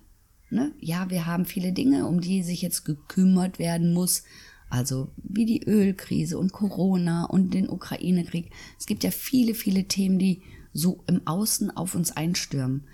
Ne? 0.50 0.72
Ja, 0.80 1.10
wir 1.10 1.26
haben 1.26 1.46
viele 1.46 1.72
Dinge, 1.72 2.06
um 2.06 2.20
die 2.20 2.42
sich 2.42 2.62
jetzt 2.62 2.84
gekümmert 2.84 3.58
werden 3.58 3.92
muss. 3.92 4.22
Also 4.70 5.12
wie 5.16 5.46
die 5.46 5.64
Ölkrise 5.64 6.38
und 6.38 6.52
Corona 6.52 7.24
und 7.24 7.54
den 7.54 7.68
Ukraine-Krieg. 7.68 8.50
Es 8.78 8.86
gibt 8.86 9.04
ja 9.04 9.10
viele, 9.10 9.54
viele 9.54 9.84
Themen, 9.84 10.18
die 10.18 10.42
so 10.72 11.04
im 11.06 11.26
Außen 11.26 11.70
auf 11.70 11.94
uns 11.94 12.10
einstürmen. 12.10 12.88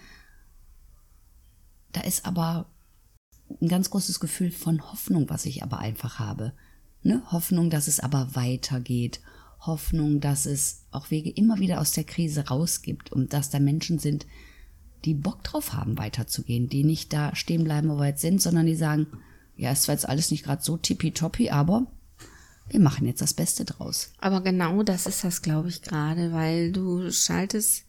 Da 1.93 2.03
ist 2.03 2.27
aber 2.27 2.71
ein 3.61 3.69
ganz 3.69 3.91
großes 3.91 4.21
Gefühl 4.21 4.51
von 4.51 4.93
Hoffnung, 4.93 5.29
was 5.29 5.47
ich 5.47 5.63
aber 5.63 5.79
einfach 5.79 6.19
habe. 6.19 6.53
Ne? 7.03 7.23
Hoffnung, 7.31 7.71
dass 7.71 7.89
es 7.89 8.01
aber 8.01 8.35
weitergeht. 8.35 9.21
Hoffnung, 9.61 10.21
dass 10.21 10.47
es 10.47 10.85
auch 10.91 11.11
Wege 11.11 11.31
immer 11.31 11.59
wieder 11.59 11.81
aus 11.81 11.93
der 11.93 12.05
Krise 12.05 12.49
rausgibt 12.49 13.13
und 13.13 13.33
dass 13.33 13.51
da 13.51 13.59
Menschen 13.61 13.99
sind, 13.99 14.27
die 15.05 15.15
Bock 15.15 15.43
drauf 15.45 15.73
haben, 15.73 15.99
weiterzugehen, 15.99 16.69
die 16.69 16.85
nicht 16.85 17.13
da 17.13 17.35
stehen 17.35 17.65
bleiben, 17.65 17.89
wo 17.89 17.99
wir 17.99 18.09
jetzt 18.09 18.21
sind, 18.21 18.41
sondern 18.41 18.67
die 18.67 18.77
sagen, 18.77 19.07
ja, 19.57 19.73
ist 19.73 19.83
zwar 19.83 19.95
jetzt 19.95 20.09
alles 20.09 20.31
nicht 20.31 20.45
gerade 20.45 20.63
so 20.63 20.77
tippitoppi, 20.77 21.51
aber 21.51 21.87
wir 22.69 22.81
machen 22.81 23.07
jetzt 23.07 23.21
das 23.21 23.35
Beste 23.35 23.65
draus. 23.65 24.13
Aber 24.19 24.43
genau 24.43 24.83
das 24.83 25.07
ist 25.07 25.25
das, 25.25 25.43
glaube 25.43 25.69
ich, 25.69 25.83
gerade, 25.83 26.33
weil 26.33 26.73
du 26.73 27.11
schaltest. 27.11 27.85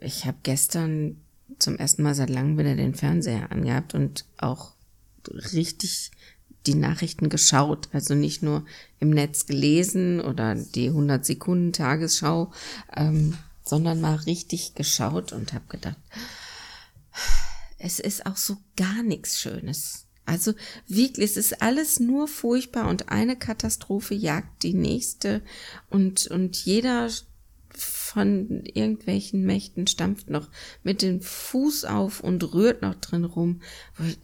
Ich 0.00 0.26
habe 0.26 0.38
gestern 0.42 1.16
zum 1.58 1.76
ersten 1.76 2.02
Mal 2.02 2.14
seit 2.14 2.30
langem 2.30 2.58
wieder 2.58 2.74
den 2.74 2.94
Fernseher 2.94 3.50
angehabt 3.52 3.94
und 3.94 4.24
auch 4.38 4.72
richtig 5.52 6.10
die 6.66 6.74
Nachrichten 6.74 7.28
geschaut, 7.28 7.88
also 7.92 8.14
nicht 8.14 8.42
nur 8.42 8.64
im 8.98 9.10
Netz 9.10 9.46
gelesen 9.46 10.20
oder 10.20 10.54
die 10.54 10.88
100 10.88 11.24
Sekunden 11.24 11.72
Tagesschau, 11.72 12.52
ähm, 12.94 13.36
sondern 13.64 14.00
mal 14.00 14.16
richtig 14.16 14.74
geschaut 14.74 15.32
und 15.32 15.52
habe 15.52 15.64
gedacht, 15.68 15.96
es 17.78 17.98
ist 17.98 18.26
auch 18.26 18.36
so 18.36 18.58
gar 18.76 19.02
nichts 19.02 19.40
Schönes. 19.40 20.06
Also 20.26 20.52
wirklich, 20.86 21.30
es 21.30 21.36
ist 21.36 21.62
alles 21.62 21.98
nur 21.98 22.28
furchtbar 22.28 22.88
und 22.88 23.08
eine 23.08 23.36
Katastrophe 23.36 24.14
jagt 24.14 24.62
die 24.62 24.74
nächste 24.74 25.42
und, 25.88 26.26
und 26.26 26.56
jeder 26.56 27.08
von 27.76 28.64
irgendwelchen 28.64 29.44
Mächten 29.44 29.86
stampft 29.86 30.30
noch 30.30 30.48
mit 30.82 31.02
dem 31.02 31.20
Fuß 31.20 31.84
auf 31.84 32.20
und 32.20 32.52
rührt 32.52 32.82
noch 32.82 32.94
drin 32.96 33.24
rum. 33.24 33.62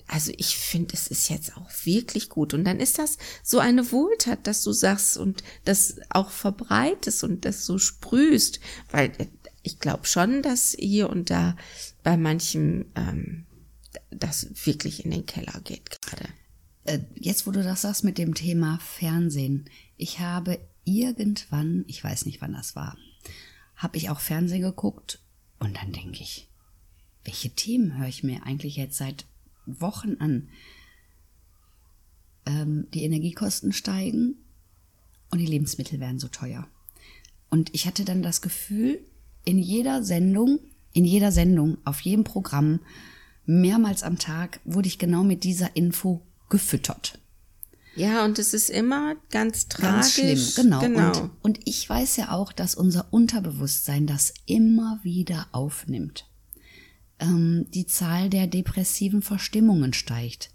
Also 0.06 0.32
ich 0.36 0.56
finde, 0.56 0.94
es 0.94 1.06
ist 1.06 1.28
jetzt 1.28 1.56
auch 1.56 1.70
wirklich 1.84 2.28
gut. 2.28 2.54
Und 2.54 2.64
dann 2.64 2.80
ist 2.80 2.98
das 2.98 3.18
so 3.42 3.58
eine 3.58 3.92
Wohltat, 3.92 4.46
dass 4.46 4.62
du 4.62 4.72
sagst 4.72 5.16
und 5.16 5.42
das 5.64 5.96
auch 6.10 6.30
verbreitest 6.30 7.24
und 7.24 7.44
das 7.44 7.64
so 7.64 7.78
sprühst, 7.78 8.60
weil 8.90 9.12
ich 9.62 9.78
glaube 9.78 10.06
schon, 10.06 10.42
dass 10.42 10.76
hier 10.78 11.10
und 11.10 11.30
da 11.30 11.56
bei 12.02 12.16
manchem 12.16 12.86
ähm, 12.94 13.46
das 14.10 14.48
wirklich 14.64 15.04
in 15.04 15.10
den 15.10 15.26
Keller 15.26 15.60
geht 15.64 15.90
gerade. 15.90 16.28
Äh, 16.84 17.00
jetzt, 17.14 17.46
wo 17.46 17.50
du 17.50 17.62
das 17.62 17.82
sagst 17.82 18.04
mit 18.04 18.18
dem 18.18 18.34
Thema 18.34 18.78
Fernsehen, 18.80 19.68
ich 19.96 20.20
habe 20.20 20.58
irgendwann, 20.84 21.84
ich 21.88 22.02
weiß 22.02 22.26
nicht, 22.26 22.40
wann 22.40 22.52
das 22.52 22.76
war, 22.76 22.96
habe 23.76 23.96
ich 23.96 24.10
auch 24.10 24.20
Fernsehen 24.20 24.62
geguckt 24.62 25.20
und 25.58 25.76
dann 25.76 25.92
denke 25.92 26.22
ich, 26.22 26.48
welche 27.24 27.50
Themen 27.50 27.98
höre 27.98 28.08
ich 28.08 28.22
mir 28.22 28.44
eigentlich 28.44 28.76
jetzt 28.76 28.96
seit 28.96 29.26
Wochen 29.66 30.16
an? 30.18 30.48
Ähm, 32.46 32.86
die 32.94 33.04
Energiekosten 33.04 33.72
steigen 33.72 34.36
und 35.30 35.38
die 35.38 35.46
Lebensmittel 35.46 36.00
werden 36.00 36.18
so 36.18 36.28
teuer. 36.28 36.68
Und 37.50 37.74
ich 37.74 37.86
hatte 37.86 38.04
dann 38.04 38.22
das 38.22 38.40
Gefühl, 38.42 39.04
in 39.44 39.58
jeder 39.58 40.02
Sendung, 40.02 40.60
in 40.92 41.04
jeder 41.04 41.32
Sendung, 41.32 41.78
auf 41.84 42.00
jedem 42.00 42.24
Programm, 42.24 42.80
mehrmals 43.44 44.02
am 44.02 44.18
Tag 44.18 44.60
wurde 44.64 44.88
ich 44.88 44.98
genau 44.98 45.22
mit 45.22 45.44
dieser 45.44 45.76
Info 45.76 46.22
gefüttert. 46.48 47.18
Ja, 47.96 48.24
und 48.26 48.38
es 48.38 48.52
ist 48.52 48.68
immer 48.68 49.16
ganz 49.30 49.68
tragisch. 49.68 50.16
Ganz 50.16 50.54
schlimm, 50.54 50.64
genau. 50.64 50.80
genau. 50.80 51.08
Und, 51.08 51.30
und 51.42 51.60
ich 51.64 51.88
weiß 51.88 52.16
ja 52.16 52.30
auch, 52.32 52.52
dass 52.52 52.74
unser 52.74 53.12
Unterbewusstsein 53.12 54.06
das 54.06 54.34
immer 54.44 55.00
wieder 55.02 55.46
aufnimmt. 55.52 56.28
Ähm, 57.18 57.66
die 57.72 57.86
Zahl 57.86 58.28
der 58.28 58.46
depressiven 58.46 59.22
Verstimmungen 59.22 59.94
steigt. 59.94 60.50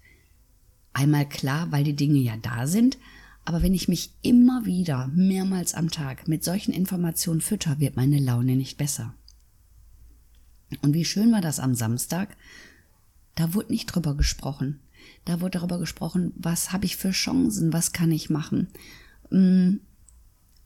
Einmal 0.92 1.28
klar, 1.28 1.72
weil 1.72 1.82
die 1.82 1.96
Dinge 1.96 2.20
ja 2.20 2.36
da 2.36 2.66
sind, 2.66 2.98
aber 3.44 3.62
wenn 3.62 3.74
ich 3.74 3.88
mich 3.88 4.12
immer 4.22 4.64
wieder, 4.64 5.08
mehrmals 5.08 5.74
am 5.74 5.90
Tag 5.90 6.28
mit 6.28 6.44
solchen 6.44 6.72
Informationen 6.72 7.40
fütter, 7.40 7.80
wird 7.80 7.96
meine 7.96 8.20
Laune 8.20 8.54
nicht 8.54 8.78
besser. 8.78 9.14
Und 10.80 10.94
wie 10.94 11.04
schön 11.04 11.32
war 11.32 11.40
das 11.40 11.58
am 11.58 11.74
Samstag? 11.74 12.36
Da 13.34 13.52
wurde 13.52 13.72
nicht 13.72 13.86
drüber 13.86 14.14
gesprochen. 14.14 14.78
Da 15.24 15.40
wurde 15.40 15.58
darüber 15.58 15.78
gesprochen, 15.78 16.32
was 16.36 16.72
habe 16.72 16.84
ich 16.84 16.96
für 16.96 17.12
Chancen, 17.12 17.72
was 17.72 17.92
kann 17.92 18.10
ich 18.10 18.30
machen. 18.30 18.68
Mm. 19.30 19.76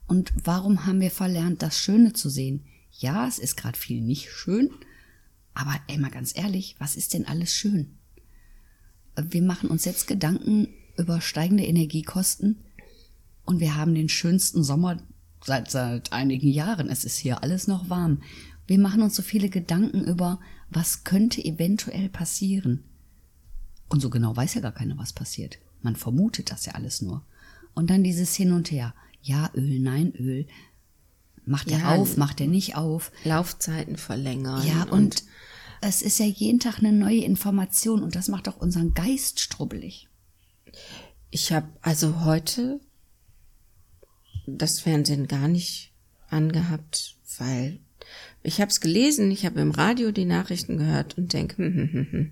Und 0.07 0.33
warum 0.43 0.85
haben 0.85 1.01
wir 1.01 1.11
verlernt, 1.11 1.61
das 1.61 1.77
Schöne 1.77 2.13
zu 2.13 2.29
sehen? 2.29 2.63
Ja, 2.91 3.27
es 3.27 3.39
ist 3.39 3.57
gerade 3.57 3.77
viel 3.77 4.01
nicht 4.01 4.31
schön, 4.31 4.69
aber 5.53 5.75
ey, 5.87 5.97
mal 5.97 6.09
ganz 6.09 6.35
ehrlich, 6.35 6.75
was 6.79 6.95
ist 6.95 7.13
denn 7.13 7.25
alles 7.25 7.53
schön? 7.53 7.97
Wir 9.21 9.41
machen 9.41 9.69
uns 9.69 9.85
jetzt 9.85 10.07
Gedanken 10.07 10.69
über 10.97 11.19
steigende 11.19 11.65
Energiekosten 11.65 12.63
und 13.43 13.59
wir 13.59 13.75
haben 13.75 13.95
den 13.95 14.09
schönsten 14.09 14.63
Sommer 14.63 14.97
seit, 15.43 15.69
seit 15.71 16.13
einigen 16.13 16.49
Jahren. 16.49 16.89
Es 16.89 17.05
ist 17.05 17.17
hier 17.17 17.43
alles 17.43 17.67
noch 17.67 17.89
warm. 17.89 18.21
Wir 18.65 18.79
machen 18.79 19.01
uns 19.01 19.15
so 19.15 19.21
viele 19.21 19.49
Gedanken 19.49 20.03
über, 20.03 20.39
was 20.69 21.03
könnte 21.03 21.43
eventuell 21.43 22.09
passieren. 22.09 22.83
Und 23.89 24.01
so 24.01 24.09
genau 24.09 24.35
weiß 24.35 24.55
ja 24.55 24.61
gar 24.61 24.73
keiner, 24.73 24.97
was 24.97 25.13
passiert. 25.13 25.59
Man 25.81 25.95
vermutet 25.95 26.51
das 26.51 26.65
ja 26.65 26.73
alles 26.73 27.01
nur. 27.01 27.23
Und 27.73 27.89
dann 27.89 28.03
dieses 28.03 28.35
Hin 28.35 28.51
und 28.51 28.71
Her. 28.71 28.93
Ja, 29.21 29.51
Öl, 29.55 29.79
nein, 29.79 30.13
Öl. 30.15 30.47
Macht 31.45 31.71
er 31.71 31.79
ja, 31.79 31.95
auf, 31.95 32.17
macht 32.17 32.41
er 32.41 32.47
nicht 32.47 32.75
auf. 32.75 33.11
Laufzeiten 33.23 33.97
verlängern. 33.97 34.65
Ja, 34.67 34.83
und, 34.83 34.91
und 34.91 35.23
es 35.81 36.01
ist 36.01 36.19
ja 36.19 36.25
jeden 36.25 36.59
Tag 36.59 36.79
eine 36.79 36.91
neue 36.91 37.23
Information 37.23 38.03
und 38.03 38.15
das 38.15 38.27
macht 38.27 38.49
auch 38.49 38.57
unseren 38.57 38.93
Geist 38.93 39.39
strubbelig. 39.39 40.09
Ich 41.29 41.51
habe 41.51 41.67
also 41.81 42.25
heute 42.25 42.79
das 44.45 44.79
Fernsehen 44.79 45.27
gar 45.27 45.47
nicht 45.47 45.91
angehabt, 46.29 47.15
weil 47.37 47.79
ich 48.43 48.61
habe 48.61 48.69
es 48.69 48.81
gelesen, 48.81 49.29
ich 49.31 49.45
habe 49.45 49.59
im 49.59 49.71
Radio 49.71 50.11
die 50.11 50.25
Nachrichten 50.25 50.77
gehört 50.77 51.17
und 51.17 51.33
denke, 51.33 51.57
hm, 51.63 51.73
hm, 51.73 51.91
hm, 51.91 52.11
hm, 52.11 52.31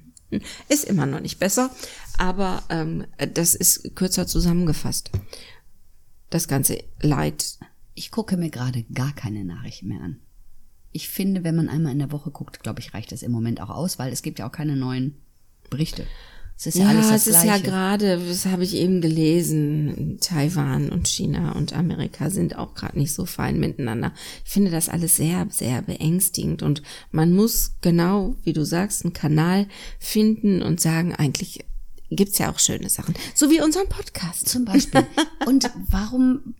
ist 0.70 0.86
immer 0.86 1.05
noch 1.05 1.20
nicht 1.20 1.39
besser, 1.39 1.70
aber 2.17 2.63
ähm, 2.70 3.05
das 3.34 3.55
ist 3.55 3.96
kürzer 3.96 4.27
zusammengefasst. 4.27 5.12
Das 6.29 6.48
ganze 6.48 6.84
Leid. 7.01 7.60
Ich 7.94 8.12
gucke 8.12 8.36
mir 8.36 8.50
gerade 8.50 8.84
gar 8.94 9.13
keine 9.13 9.46
Nachrichten 9.46 9.88
mehr 9.88 10.01
an. 10.01 10.20
Ich 10.91 11.10
finde, 11.10 11.44
wenn 11.44 11.55
man 11.55 11.70
einmal 11.70 11.91
in 11.91 12.00
der 12.00 12.12
Woche 12.12 12.32
guckt, 12.32 12.62
glaube 12.62 12.79
ich, 12.79 12.94
reicht 12.94 13.12
das 13.12 13.24
im 13.24 13.32
Moment 13.32 13.62
auch 13.62 13.70
aus, 13.70 14.00
weil 14.00 14.12
es 14.12 14.22
gibt 14.22 14.39
ja 14.39 14.48
auch 14.48 14.51
keine 14.51 14.75
neuen 14.75 15.22
Berichte. 15.70 16.05
Es 16.57 16.67
ist 16.67 16.77
ja, 16.77 16.85
ja 16.85 16.89
alles 16.89 17.09
das 17.09 17.27
es 17.27 17.35
ist 17.35 17.43
ja 17.43 17.57
gerade, 17.57 18.17
das 18.17 18.45
habe 18.45 18.63
ich 18.63 18.75
eben 18.75 19.01
gelesen, 19.01 20.17
Taiwan 20.21 20.89
und 20.89 21.07
China 21.07 21.51
und 21.51 21.74
Amerika 21.74 22.29
sind 22.29 22.57
auch 22.57 22.75
gerade 22.75 22.97
nicht 22.97 23.13
so 23.13 23.25
fein 23.25 23.59
miteinander. 23.59 24.13
Ich 24.45 24.51
finde 24.51 24.71
das 24.71 24.88
alles 24.88 25.17
sehr, 25.17 25.47
sehr 25.51 25.81
beängstigend 25.81 26.63
und 26.63 26.81
man 27.12 27.33
muss 27.33 27.75
genau, 27.81 28.35
wie 28.43 28.53
du 28.53 28.65
sagst, 28.65 29.03
einen 29.03 29.13
Kanal 29.13 29.67
finden 30.00 30.62
und 30.62 30.79
sagen, 30.79 31.13
eigentlich 31.13 31.65
gibt's 32.09 32.38
ja 32.38 32.51
auch 32.51 32.59
schöne 32.59 32.89
Sachen, 32.89 33.15
so 33.33 33.50
wie 33.50 33.62
unseren 33.62 33.89
Podcast 33.89 34.47
zum 34.47 34.63
Beispiel. 34.63 35.05
und 35.45 35.69
warum? 35.89 36.55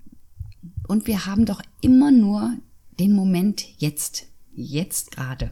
Und 0.88 1.08
wir 1.08 1.26
haben 1.26 1.46
doch 1.46 1.62
immer 1.82 2.12
nur 2.12 2.54
den 3.00 3.14
Moment 3.14 3.66
jetzt, 3.78 4.26
jetzt 4.54 5.12
gerade. 5.12 5.52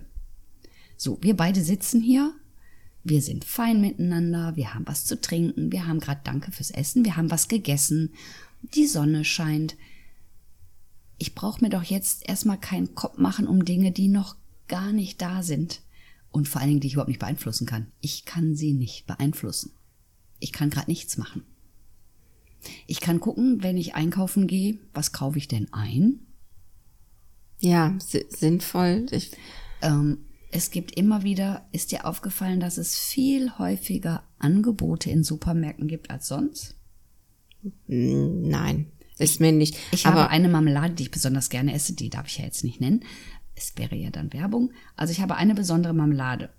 So, 0.97 1.17
wir 1.21 1.35
beide 1.35 1.63
sitzen 1.63 2.01
hier 2.01 2.33
wir 3.03 3.21
sind 3.21 3.43
fein 3.43 3.81
miteinander, 3.81 4.55
wir 4.55 4.73
haben 4.73 4.87
was 4.87 5.05
zu 5.05 5.19
trinken, 5.19 5.71
wir 5.71 5.87
haben 5.87 5.99
gerade 5.99 6.21
Danke 6.23 6.51
fürs 6.51 6.71
Essen, 6.71 7.03
wir 7.03 7.17
haben 7.17 7.31
was 7.31 7.47
gegessen, 7.47 8.13
die 8.61 8.87
Sonne 8.87 9.25
scheint. 9.25 9.75
Ich 11.17 11.35
brauche 11.35 11.61
mir 11.61 11.69
doch 11.69 11.83
jetzt 11.83 12.27
erstmal 12.27 12.59
keinen 12.59 12.95
Kopf 12.95 13.17
machen 13.17 13.47
um 13.47 13.65
Dinge, 13.65 13.91
die 13.91 14.07
noch 14.07 14.35
gar 14.67 14.91
nicht 14.91 15.21
da 15.21 15.43
sind. 15.43 15.81
Und 16.31 16.47
vor 16.47 16.61
allen 16.61 16.69
Dingen, 16.69 16.79
die 16.79 16.87
ich 16.87 16.93
überhaupt 16.93 17.09
nicht 17.09 17.19
beeinflussen 17.19 17.67
kann. 17.67 17.91
Ich 18.01 18.25
kann 18.25 18.55
sie 18.55 18.73
nicht 18.73 19.05
beeinflussen. 19.05 19.71
Ich 20.39 20.51
kann 20.51 20.71
gerade 20.71 20.89
nichts 20.89 21.17
machen. 21.17 21.43
Ich 22.87 23.01
kann 23.01 23.19
gucken, 23.19 23.61
wenn 23.61 23.77
ich 23.77 23.93
einkaufen 23.93 24.47
gehe, 24.47 24.79
was 24.93 25.11
kaufe 25.11 25.37
ich 25.37 25.47
denn 25.47 25.71
ein? 25.73 26.25
Ja, 27.59 27.95
sinnvoll. 27.99 29.05
Ich 29.11 29.31
ähm, 29.81 30.25
es 30.53 30.69
gibt 30.69 30.91
immer 30.91 31.23
wieder, 31.23 31.67
ist 31.71 31.91
dir 31.91 32.05
aufgefallen, 32.05 32.59
dass 32.59 32.77
es 32.77 32.97
viel 32.97 33.57
häufiger 33.57 34.23
Angebote 34.37 35.09
in 35.09 35.23
Supermärkten 35.23 35.87
gibt 35.87 36.11
als 36.11 36.27
sonst? 36.27 36.75
Nein, 37.87 38.91
ist 39.17 39.39
mir 39.39 39.51
nicht. 39.51 39.77
Ich 39.91 40.05
aber 40.05 40.21
habe 40.21 40.29
eine 40.29 40.49
Marmelade, 40.49 40.93
die 40.93 41.03
ich 41.03 41.11
besonders 41.11 41.49
gerne 41.49 41.73
esse, 41.73 41.93
die 41.93 42.09
darf 42.11 42.27
ich 42.27 42.37
ja 42.37 42.45
jetzt 42.45 42.63
nicht 42.63 42.79
nennen. 42.79 43.03
Es 43.55 43.77
wäre 43.77 43.95
ja 43.95 44.11
dann 44.11 44.31
Werbung. 44.31 44.71
Also 44.95 45.11
ich 45.11 45.21
habe 45.21 45.35
eine 45.35 45.55
besondere 45.55 45.93
Marmelade. 45.93 46.49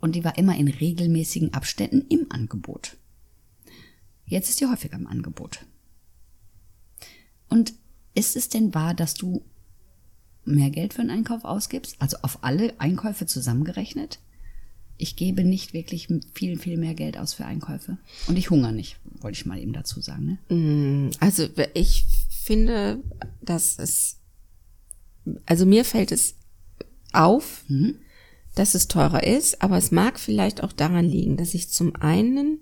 und 0.00 0.14
die 0.14 0.24
war 0.24 0.38
immer 0.38 0.56
in 0.56 0.68
regelmäßigen 0.68 1.52
Abständen 1.52 2.06
im 2.08 2.26
Angebot. 2.30 2.96
Jetzt 4.24 4.48
ist 4.48 4.60
die 4.60 4.66
häufiger 4.66 4.96
im 4.96 5.06
Angebot. 5.06 5.66
Und 7.48 7.74
ist 8.14 8.34
es 8.34 8.48
denn 8.48 8.74
wahr, 8.74 8.94
dass 8.94 9.14
du 9.14 9.44
mehr 10.46 10.70
Geld 10.70 10.94
für 10.94 11.02
einen 11.02 11.10
Einkauf 11.10 11.44
ausgibst? 11.44 11.96
Also 11.98 12.18
auf 12.22 12.38
alle 12.42 12.78
Einkäufe 12.80 13.26
zusammengerechnet? 13.26 14.18
Ich 14.98 15.16
gebe 15.16 15.44
nicht 15.44 15.74
wirklich 15.74 16.08
viel, 16.32 16.58
viel 16.58 16.78
mehr 16.78 16.94
Geld 16.94 17.18
aus 17.18 17.34
für 17.34 17.44
Einkäufe. 17.44 17.98
Und 18.28 18.38
ich 18.38 18.48
hungere 18.48 18.72
nicht, 18.72 18.96
wollte 19.20 19.36
ich 19.38 19.44
mal 19.44 19.58
eben 19.58 19.74
dazu 19.74 20.00
sagen. 20.00 20.38
Ne? 20.48 20.56
Mm, 20.56 21.10
also 21.20 21.46
ich 21.74 22.06
finde, 22.42 23.02
dass 23.42 23.78
es, 23.78 24.18
also 25.44 25.66
mir 25.66 25.84
fällt 25.84 26.12
es 26.12 26.36
auf, 27.12 27.64
mhm. 27.68 27.96
dass 28.54 28.74
es 28.74 28.88
teurer 28.88 29.24
ist, 29.24 29.60
aber 29.60 29.76
es 29.76 29.90
mag 29.90 30.18
vielleicht 30.18 30.62
auch 30.62 30.72
daran 30.72 31.04
liegen, 31.04 31.36
dass 31.36 31.54
ich 31.54 31.68
zum 31.68 31.94
einen 31.96 32.60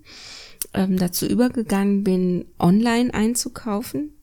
ähm, 0.73 0.97
dazu 0.97 1.25
übergegangen 1.25 2.03
bin, 2.03 2.45
online 2.59 3.13
einzukaufen 3.13 4.14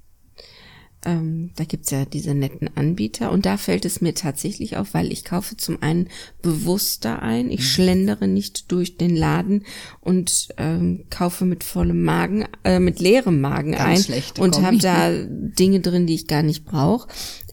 ähm, 1.04 1.50
da 1.56 1.64
gibt's 1.64 1.90
ja 1.90 2.04
diese 2.04 2.34
netten 2.34 2.70
Anbieter 2.76 3.32
und 3.32 3.44
da 3.44 3.56
fällt 3.56 3.84
es 3.84 4.00
mir 4.00 4.14
tatsächlich 4.14 4.76
auf, 4.76 4.94
weil 4.94 5.12
ich 5.12 5.24
kaufe 5.24 5.56
zum 5.56 5.82
einen 5.82 6.08
bewusster 6.42 7.22
ein, 7.22 7.50
ich 7.50 7.60
mhm. 7.60 7.64
schlendere 7.64 8.28
nicht 8.28 8.70
durch 8.70 8.96
den 8.98 9.16
Laden 9.16 9.64
und 10.00 10.48
ähm, 10.58 11.06
kaufe 11.10 11.44
mit 11.44 11.64
vollem 11.64 12.02
Magen, 12.04 12.46
äh, 12.64 12.78
mit 12.78 13.00
leerem 13.00 13.40
Magen 13.40 13.72
Ganz 13.72 14.10
ein 14.10 14.22
und 14.38 14.62
habe 14.62 14.78
da 14.78 15.10
Dinge 15.28 15.80
drin, 15.80 16.06
die 16.06 16.14
ich 16.14 16.28
gar 16.28 16.42
nicht 16.42 16.64
brauche. 16.64 17.08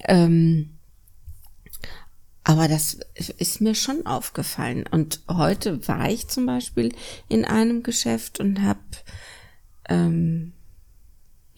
Ähm, 0.06 0.78
aber 2.44 2.68
das 2.68 3.00
ist 3.38 3.62
mir 3.62 3.76
schon 3.76 4.06
aufgefallen. 4.06 4.86
Und 4.90 5.22
heute 5.30 5.88
war 5.88 6.10
ich 6.10 6.28
zum 6.30 6.46
Beispiel 6.46 6.94
in 7.28 7.46
einem 7.46 7.84
Geschäft 7.84 8.40
und 8.40 8.64
habe 8.64 8.80
ähm, 9.88 10.54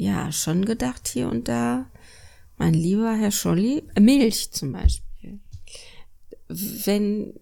ja 0.01 0.31
schon 0.31 0.65
gedacht 0.65 1.07
hier 1.07 1.29
und 1.29 1.47
da, 1.47 1.85
mein 2.57 2.73
lieber 2.73 3.13
Herr 3.13 3.31
Scholli, 3.31 3.83
Milch 3.99 4.51
zum 4.51 4.71
Beispiel. 4.71 5.39
Wenn 6.47 7.33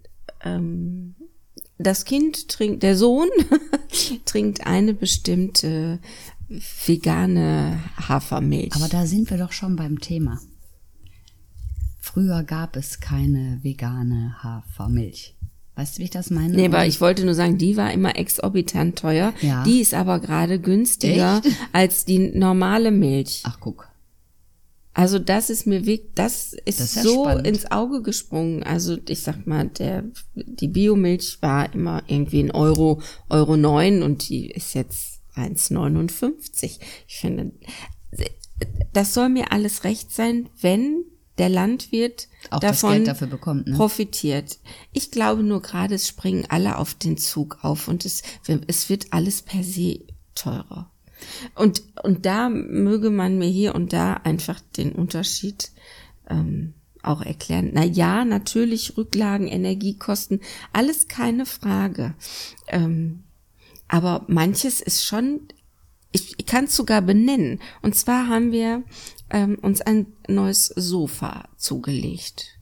ähm, 0.44 1.16
das 1.78 2.04
Kind 2.04 2.50
trinkt, 2.50 2.84
der 2.84 2.98
Sohn 2.98 3.30
trinkt 4.26 4.68
eine 4.68 4.94
bestimmte 4.94 6.00
vegane 6.86 7.80
Hafermilch. 7.96 8.76
Aber 8.76 8.90
da 8.90 9.06
sind 9.06 9.30
wir 9.30 9.38
doch 9.38 9.54
schon 9.54 9.78
beim 9.78 10.00
Thema. 10.00 10.42
Früher 12.02 12.44
gab 12.44 12.76
es 12.76 13.00
keine 13.00 13.60
vegane 13.64 14.44
Hafermilch. 14.44 15.39
Weißt 15.80 15.96
du, 15.96 16.00
wie 16.00 16.04
ich 16.04 16.10
das 16.10 16.30
meine? 16.30 16.54
Nee, 16.54 16.66
aber 16.66 16.86
ich 16.86 17.00
wollte 17.00 17.24
nur 17.24 17.36
sagen, 17.36 17.58
die 17.58 17.78
war 17.78 17.94
immer 17.94 18.18
exorbitant 18.18 19.00
teuer. 19.00 19.34
Ja. 19.40 19.64
Die 19.64 19.80
ist 19.80 19.94
aber 19.94 20.20
gerade 20.20 20.60
günstiger 20.60 21.42
Echt? 21.42 21.56
als 21.72 22.04
die 22.04 22.20
normale 22.20 22.92
Milch. 22.92 23.44
Ach, 23.46 23.62
guck. 23.62 23.88
Also 24.94 25.20
das 25.20 25.50
ist 25.50 25.66
mir 25.68 25.86
weg, 25.86 26.16
das 26.16 26.52
ist, 26.66 26.82
das 26.82 26.98
ist 26.98 27.04
so 27.04 27.24
spannend. 27.24 27.48
ins 27.48 27.72
Auge 27.72 28.02
gesprungen. 28.02 28.62
Also 28.64 28.98
ich 29.08 29.24
sag 29.24 29.48
mal, 29.48 29.70
der 29.70 30.04
die 30.36 30.68
Biomilch 30.68 31.38
war 31.40 31.74
immer 31.74 32.04
irgendwie 32.08 32.44
ein 32.44 32.52
Euro, 32.52 33.02
Euro 33.30 33.56
neun 33.56 34.04
und 34.04 34.28
die 34.28 34.52
ist 34.52 34.74
jetzt 34.74 35.22
1,59. 35.38 36.78
Ich 37.08 37.20
finde, 37.20 37.54
das 38.92 39.14
soll 39.14 39.30
mir 39.30 39.54
alles 39.54 39.86
recht 39.86 40.12
sein, 40.12 40.50
wenn 40.60 41.06
der 41.40 41.50
Landwirt 41.50 42.28
auch 42.52 42.60
davon 42.60 43.06
bekommt, 43.30 43.68
ne? 43.68 43.76
profitiert. 43.76 44.60
Ich 44.92 45.12
glaube 45.12 45.44
nur 45.44 45.62
gerade, 45.62 45.96
es 45.96 46.08
springen 46.08 46.46
alle 46.50 46.78
auf 46.78 46.94
den 46.94 47.18
Zug 47.18 47.60
auf 47.62 47.88
und 47.88 48.06
es, 48.06 48.24
es 48.68 48.90
wird 48.90 49.08
alles 49.12 49.42
per 49.42 49.64
se 49.64 50.02
teurer. 50.36 50.92
Und, 51.56 51.84
und 52.04 52.26
da 52.26 52.50
möge 52.50 53.10
man 53.10 53.38
mir 53.38 53.50
hier 53.50 53.76
und 53.76 53.94
da 53.94 54.14
einfach 54.14 54.60
den 54.78 54.94
Unterschied 54.94 55.72
ähm, 56.30 56.74
auch 57.02 57.22
erklären. 57.22 57.72
Na 57.74 57.84
ja, 57.84 58.26
natürlich 58.26 58.98
Rücklagen, 58.98 59.48
Energiekosten, 59.48 60.42
alles 60.74 61.08
keine 61.08 61.46
Frage. 61.46 62.16
Ähm, 62.68 63.24
aber 63.88 64.26
manches 64.28 64.82
ist 64.82 65.04
schon, 65.04 65.42
ich, 66.12 66.36
ich 66.38 66.46
kann 66.46 66.66
es 66.66 66.76
sogar 66.76 67.02
benennen. 67.02 67.60
Und 67.82 67.96
zwar 67.96 68.28
haben 68.28 68.52
wir 68.52 68.84
ähm, 69.30 69.58
uns 69.62 69.82
ein 69.82 70.08
neues 70.28 70.68
Sofa 70.68 71.50
zugelegt. 71.58 72.60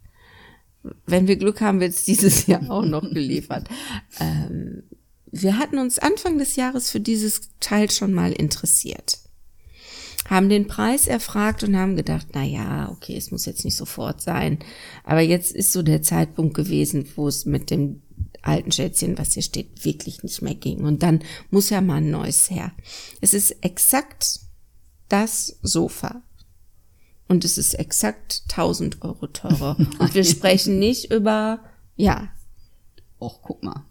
Wenn 1.06 1.27
wir 1.27 1.36
Glück 1.36 1.62
haben, 1.62 1.80
wird 1.80 1.93
es 1.93 2.06
dieses 2.06 2.47
Jahr 2.47 2.69
auch 2.69 2.86
noch 2.86 3.01
geliefert. 3.13 3.67
Ähm, 4.19 4.84
wir 5.32 5.58
hatten 5.58 5.77
uns 5.77 5.99
Anfang 5.99 6.38
des 6.38 6.56
Jahres 6.56 6.89
für 6.89 6.99
dieses 6.99 7.49
Teil 7.60 7.91
schon 7.91 8.13
mal 8.13 8.32
interessiert. 8.32 9.19
Haben 10.30 10.49
den 10.49 10.67
Preis 10.67 11.08
erfragt 11.08 11.63
und 11.63 11.77
haben 11.77 11.95
gedacht, 11.95 12.27
na 12.34 12.43
ja, 12.43 12.89
okay, 12.91 13.15
es 13.15 13.32
muss 13.32 13.45
jetzt 13.45 13.63
nicht 13.63 13.75
sofort 13.75 14.21
sein. 14.21 14.60
Aber 15.03 15.21
jetzt 15.21 15.53
ist 15.53 15.71
so 15.71 15.84
der 15.84 16.01
Zeitpunkt 16.01 16.53
gewesen, 16.53 17.08
wo 17.15 17.27
es 17.27 17.45
mit 17.45 17.69
dem 17.69 18.01
alten 18.41 18.71
Schätzchen, 18.71 19.17
was 19.17 19.34
hier 19.34 19.43
steht, 19.43 19.86
wirklich 19.86 20.23
nicht 20.23 20.41
mehr 20.41 20.56
ging. 20.56 20.84
Und 20.84 21.03
dann 21.03 21.23
muss 21.49 21.69
ja 21.69 21.82
mal 21.82 21.97
ein 21.97 22.10
neues 22.10 22.49
her. 22.49 22.71
Es 23.21 23.34
ist 23.34 23.63
exakt 23.63 24.39
das 25.10 25.60
Sofa 25.62 26.23
und 27.28 27.44
es 27.44 27.58
ist 27.58 27.74
exakt 27.74 28.44
1000 28.50 29.02
Euro 29.02 29.28
teurer. 29.28 29.78
und 30.00 30.13
wir 30.13 30.24
sprechen 30.24 30.80
nicht 30.80 31.12
über, 31.12 31.60
ja. 31.96 32.30
Och, 33.20 33.42
guck 33.42 33.63
mal. 33.63 33.86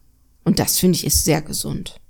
Und 0.44 0.59
das 0.59 0.79
finde 0.79 0.96
ich 0.96 1.05
ist 1.05 1.25
sehr 1.25 1.42
gesund. 1.42 2.01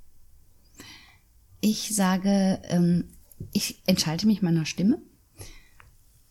Ich 1.59 1.95
sage, 1.95 2.61
ähm, 2.65 3.05
ich 3.51 3.81
entschalte 3.87 4.27
mich 4.27 4.41
meiner 4.41 4.65
Stimme, 4.65 5.01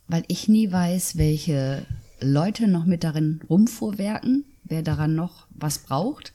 weil 0.07 0.25
ich 0.29 0.49
nie 0.49 0.71
weiß, 0.71 1.19
welche 1.19 1.87
Leute 2.21 2.69
noch 2.69 2.85
mit 2.85 3.05
darin 3.05 3.43
rumfuhrwerken, 3.51 4.45
wer 4.65 4.83
daran 4.83 5.15
noch 5.15 5.47
was 5.51 5.79
braucht. 5.79 6.33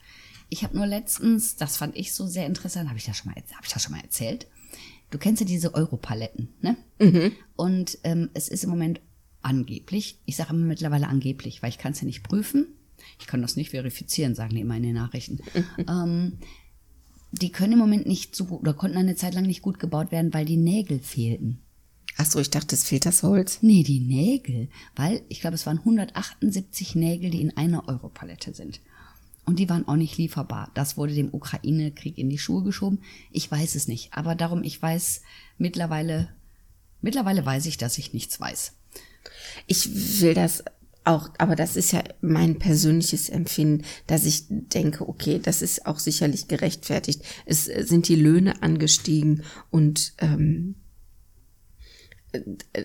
Ich 0.49 0.63
habe 0.63 0.75
nur 0.75 0.85
letztens, 0.85 1.55
das 1.55 1.77
fand 1.77 1.95
ich 1.95 2.13
so 2.13 2.27
sehr 2.27 2.45
interessant, 2.45 2.89
habe 2.89 2.99
ich 2.99 3.05
das 3.05 3.17
schon 3.17 3.31
mal, 3.31 3.35
habe 3.35 3.65
ich 3.65 3.71
das 3.71 3.81
schon 3.81 3.93
mal 3.93 4.01
erzählt? 4.01 4.47
Du 5.11 5.17
kennst 5.17 5.41
ja 5.41 5.45
diese 5.45 5.73
Europaletten, 5.75 6.49
ne? 6.61 6.77
Mhm. 6.99 7.33
Und 7.55 7.99
ähm, 8.03 8.29
es 8.33 8.47
ist 8.47 8.63
im 8.63 8.69
Moment 8.69 9.01
angeblich, 9.41 10.19
ich 10.25 10.35
sage 10.35 10.51
immer 10.53 10.65
mittlerweile 10.65 11.07
angeblich, 11.07 11.61
weil 11.61 11.69
ich 11.69 11.77
kann 11.77 11.91
es 11.91 12.01
ja 12.01 12.07
nicht 12.07 12.23
prüfen. 12.23 12.67
Ich 13.19 13.27
kann 13.27 13.41
das 13.41 13.55
nicht 13.55 13.71
verifizieren, 13.71 14.35
sagen 14.35 14.55
die 14.55 14.61
immer 14.61 14.77
in 14.77 14.83
den 14.83 14.95
Nachrichten. 14.95 15.39
Mhm. 15.53 15.85
Ähm, 15.87 16.37
die 17.31 17.51
können 17.51 17.73
im 17.73 17.79
Moment 17.79 18.07
nicht 18.07 18.35
so 18.35 18.45
oder 18.47 18.73
konnten 18.73 18.97
eine 18.97 19.15
Zeit 19.15 19.33
lang 19.33 19.45
nicht 19.45 19.61
gut 19.61 19.79
gebaut 19.79 20.11
werden, 20.11 20.33
weil 20.33 20.45
die 20.45 20.57
Nägel 20.57 20.99
fehlten. 20.99 21.59
Ach 22.17 22.25
so, 22.25 22.39
ich 22.39 22.49
dachte, 22.49 22.75
es 22.75 22.83
fehlt 22.83 23.05
das 23.05 23.23
Holz. 23.23 23.59
Nee, 23.61 23.83
die 23.83 24.01
Nägel, 24.01 24.69
weil 24.95 25.21
ich 25.29 25.39
glaube, 25.41 25.55
es 25.55 25.65
waren 25.65 25.79
178 25.79 26.95
Nägel, 26.95 27.29
die 27.29 27.41
in 27.41 27.55
einer 27.55 27.87
Europalette 27.87 28.53
sind. 28.53 28.81
Und 29.45 29.59
die 29.59 29.69
waren 29.69 29.87
auch 29.87 29.95
nicht 29.95 30.17
lieferbar. 30.17 30.71
Das 30.75 30.97
wurde 30.97 31.13
dem 31.13 31.33
Ukraine-Krieg 31.33 32.17
in 32.17 32.29
die 32.29 32.37
Schuhe 32.37 32.63
geschoben. 32.63 32.99
Ich 33.31 33.49
weiß 33.49 33.75
es 33.75 33.87
nicht. 33.87 34.13
Aber 34.13 34.35
darum, 34.35 34.63
ich 34.63 34.81
weiß 34.81 35.21
mittlerweile, 35.57 36.29
mittlerweile 37.01 37.45
weiß 37.45 37.65
ich, 37.65 37.77
dass 37.77 37.97
ich 37.97 38.13
nichts 38.13 38.39
weiß. 38.39 38.73
Ich 39.67 40.21
will 40.21 40.33
das 40.33 40.63
auch, 41.03 41.29
aber 41.39 41.55
das 41.55 41.75
ist 41.75 41.91
ja 41.91 42.03
mein 42.21 42.59
persönliches 42.59 43.29
Empfinden, 43.29 43.83
dass 44.05 44.25
ich 44.25 44.45
denke, 44.49 45.07
okay, 45.09 45.39
das 45.41 45.63
ist 45.63 45.87
auch 45.87 45.97
sicherlich 45.97 46.47
gerechtfertigt. 46.47 47.23
Es 47.45 47.65
sind 47.65 48.07
die 48.07 48.15
Löhne 48.15 48.61
angestiegen 48.61 49.43
und 49.71 50.13
ähm, 50.19 50.75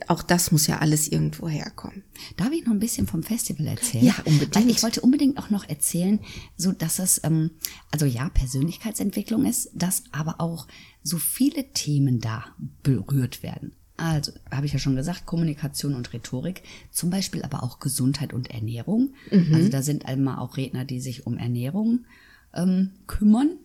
auch 0.09 0.23
das 0.23 0.51
muss 0.51 0.67
ja 0.67 0.79
alles 0.79 1.09
irgendwo 1.09 1.49
herkommen. 1.49 2.03
Darf 2.37 2.51
ich 2.53 2.65
noch 2.65 2.73
ein 2.73 2.81
bisschen 2.81 3.07
vom 3.07 3.23
Festival 3.23 3.67
erzählen? 3.67 4.07
Ja, 4.07 4.15
unbedingt. 4.25 4.57
Weil 4.57 4.71
ich 4.71 4.83
wollte 4.83 5.01
unbedingt 5.01 5.39
auch 5.39 5.51
noch 5.51 5.69
erzählen, 5.69 6.19
so 6.57 6.73
dass 6.73 6.99
es, 6.99 7.21
ähm, 7.25 7.53
also 7.91 8.07
ja, 8.07 8.29
Persönlichkeitsentwicklung 8.29 9.45
ist, 9.45 9.71
dass 9.75 10.05
aber 10.11 10.41
auch 10.41 10.67
so 11.03 11.19
viele 11.19 11.73
Themen 11.73 12.21
da 12.21 12.45
berührt 12.83 13.43
werden. 13.43 13.73
Also, 13.97 14.33
habe 14.51 14.67
ich 14.67 14.73
ja 14.73 14.79
schon 14.79 14.97
gesagt, 14.97 15.25
Kommunikation 15.25 15.95
und 15.95 16.13
Rhetorik, 16.13 16.63
zum 16.91 17.09
Beispiel 17.09 17.43
aber 17.43 17.63
auch 17.63 17.79
Gesundheit 17.79 18.35
und 18.35 18.51
Ernährung. 18.51 19.15
Mhm. 19.31 19.55
Also 19.55 19.69
da 19.71 19.83
sind 19.83 20.05
einmal 20.05 20.39
auch 20.39 20.57
Redner, 20.57 20.85
die 20.85 21.01
sich 21.01 21.27
um 21.27 21.39
Ernährung 21.39 22.05
ähm, 22.53 22.93
kümmern. 23.07 23.57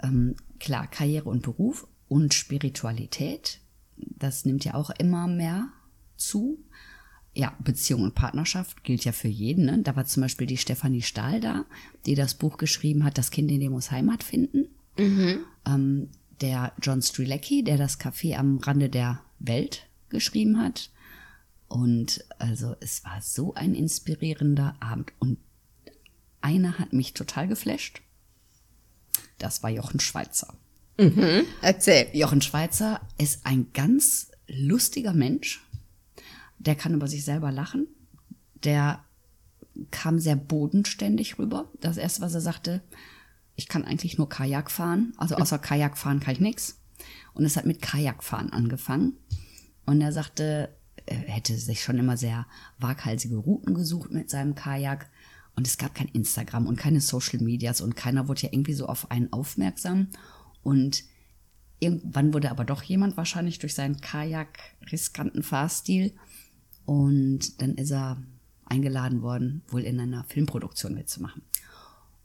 Ähm, 0.00 0.36
klar, 0.60 0.86
Karriere 0.86 1.28
und 1.28 1.42
Beruf 1.42 1.88
und 2.08 2.34
Spiritualität 2.34 3.60
das 4.00 4.44
nimmt 4.44 4.64
ja 4.64 4.74
auch 4.74 4.90
immer 4.90 5.26
mehr 5.26 5.68
zu. 6.16 6.58
Ja, 7.34 7.54
Beziehung 7.62 8.02
und 8.02 8.14
Partnerschaft 8.14 8.82
gilt 8.82 9.04
ja 9.04 9.12
für 9.12 9.28
jeden. 9.28 9.66
Ne? 9.66 9.82
Da 9.82 9.94
war 9.94 10.04
zum 10.06 10.22
Beispiel 10.22 10.46
die 10.46 10.56
Stefanie 10.56 11.02
Stahl 11.02 11.40
da, 11.40 11.66
die 12.06 12.14
das 12.14 12.34
Buch 12.34 12.56
geschrieben 12.56 13.04
hat, 13.04 13.18
Das 13.18 13.30
Kind 13.30 13.50
in 13.50 13.60
dem 13.60 13.72
muss 13.72 13.90
Heimat 13.90 14.22
finden. 14.22 14.68
Mhm. 14.98 15.40
Ähm, 15.66 16.08
der 16.40 16.72
John 16.82 17.02
Strilecki, 17.02 17.62
der 17.62 17.76
das 17.76 18.00
Café 18.00 18.36
am 18.36 18.58
Rande 18.58 18.88
der 18.88 19.20
Welt 19.38 19.86
geschrieben 20.08 20.60
hat. 20.60 20.90
Und 21.68 22.24
also 22.38 22.74
es 22.80 23.04
war 23.04 23.20
so 23.20 23.54
ein 23.54 23.74
inspirierender 23.74 24.76
Abend. 24.80 25.12
Und 25.18 25.38
einer 26.40 26.78
hat 26.78 26.92
mich 26.92 27.14
total 27.14 27.46
geflasht. 27.46 28.02
Das 29.38 29.62
war 29.62 29.70
Jochen 29.70 30.00
Schweizer. 30.00 30.56
Mhm. 30.98 31.44
Erzähl. 31.62 32.08
Jochen 32.12 32.42
Schweizer 32.42 33.00
ist 33.18 33.46
ein 33.46 33.72
ganz 33.72 34.30
lustiger 34.48 35.12
Mensch. 35.12 35.64
Der 36.58 36.74
kann 36.74 36.94
über 36.94 37.06
sich 37.06 37.24
selber 37.24 37.52
lachen. 37.52 37.86
Der 38.64 39.04
kam 39.90 40.18
sehr 40.18 40.36
bodenständig 40.36 41.38
rüber. 41.38 41.70
Das 41.80 41.96
erste, 41.96 42.20
was 42.20 42.34
er 42.34 42.40
sagte, 42.40 42.82
ich 43.54 43.68
kann 43.68 43.84
eigentlich 43.84 44.18
nur 44.18 44.28
Kajak 44.28 44.70
fahren. 44.70 45.12
Also 45.16 45.36
außer 45.36 45.58
Kajak 45.58 45.96
fahren 45.96 46.20
kann 46.20 46.34
ich 46.34 46.40
nichts. 46.40 46.80
Und 47.32 47.44
es 47.44 47.56
hat 47.56 47.66
mit 47.66 47.80
Kajakfahren 47.80 48.52
angefangen. 48.52 49.14
Und 49.86 50.00
er 50.00 50.12
sagte, 50.12 50.74
er 51.06 51.16
hätte 51.16 51.56
sich 51.56 51.82
schon 51.82 51.98
immer 51.98 52.16
sehr 52.16 52.46
waghalsige 52.78 53.36
Routen 53.36 53.74
gesucht 53.74 54.10
mit 54.10 54.30
seinem 54.30 54.54
Kajak. 54.54 55.08
Und 55.54 55.66
es 55.66 55.78
gab 55.78 55.94
kein 55.94 56.08
Instagram 56.08 56.66
und 56.66 56.76
keine 56.76 57.00
Social 57.00 57.40
Medias 57.40 57.80
und 57.80 57.96
keiner 57.96 58.28
wurde 58.28 58.42
ja 58.42 58.48
irgendwie 58.52 58.74
so 58.74 58.86
auf 58.86 59.10
einen 59.10 59.32
aufmerksam. 59.32 60.08
Und 60.68 61.04
irgendwann 61.78 62.34
wurde 62.34 62.50
aber 62.50 62.66
doch 62.66 62.82
jemand 62.82 63.16
wahrscheinlich 63.16 63.58
durch 63.58 63.74
seinen 63.74 64.02
Kajak-riskanten 64.02 65.42
Fahrstil. 65.42 66.12
Und 66.84 67.62
dann 67.62 67.76
ist 67.76 67.90
er 67.90 68.22
eingeladen 68.66 69.22
worden, 69.22 69.62
wohl 69.68 69.80
in 69.80 69.98
einer 69.98 70.24
Filmproduktion 70.24 70.92
mitzumachen. 70.92 71.40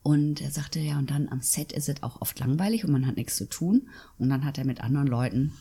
Und 0.02 0.42
er 0.42 0.52
sagte, 0.52 0.82
ja, 0.82 0.98
und 0.98 1.10
dann 1.10 1.30
am 1.30 1.40
Set 1.40 1.72
ist 1.72 1.88
es 1.88 2.04
auch 2.04 2.20
oft 2.20 2.38
langweilig 2.38 2.84
und 2.84 2.92
man 2.92 3.08
hat 3.08 3.16
nichts 3.16 3.38
zu 3.38 3.48
tun. 3.48 3.88
Und 4.18 4.28
dann 4.28 4.44
hat 4.44 4.58
er 4.58 4.66
mit 4.66 4.82
anderen 4.82 5.08
Leuten 5.08 5.54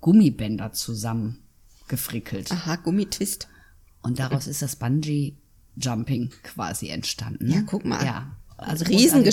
Gummibänder 0.00 0.72
zusammen 0.72 1.40
gefrickelt. 1.86 2.50
Aha, 2.50 2.76
Gummitwist. 2.76 3.46
Und 4.00 4.18
daraus 4.18 4.46
ist 4.46 4.62
das 4.62 4.76
Bungee 4.76 5.36
Jumping 5.76 6.30
quasi 6.44 6.88
entstanden. 6.88 7.50
Ja, 7.50 7.60
guck 7.60 7.84
mal. 7.84 8.02
Ja. 8.02 8.39
Also 8.60 8.84
Riesen. 8.84 9.24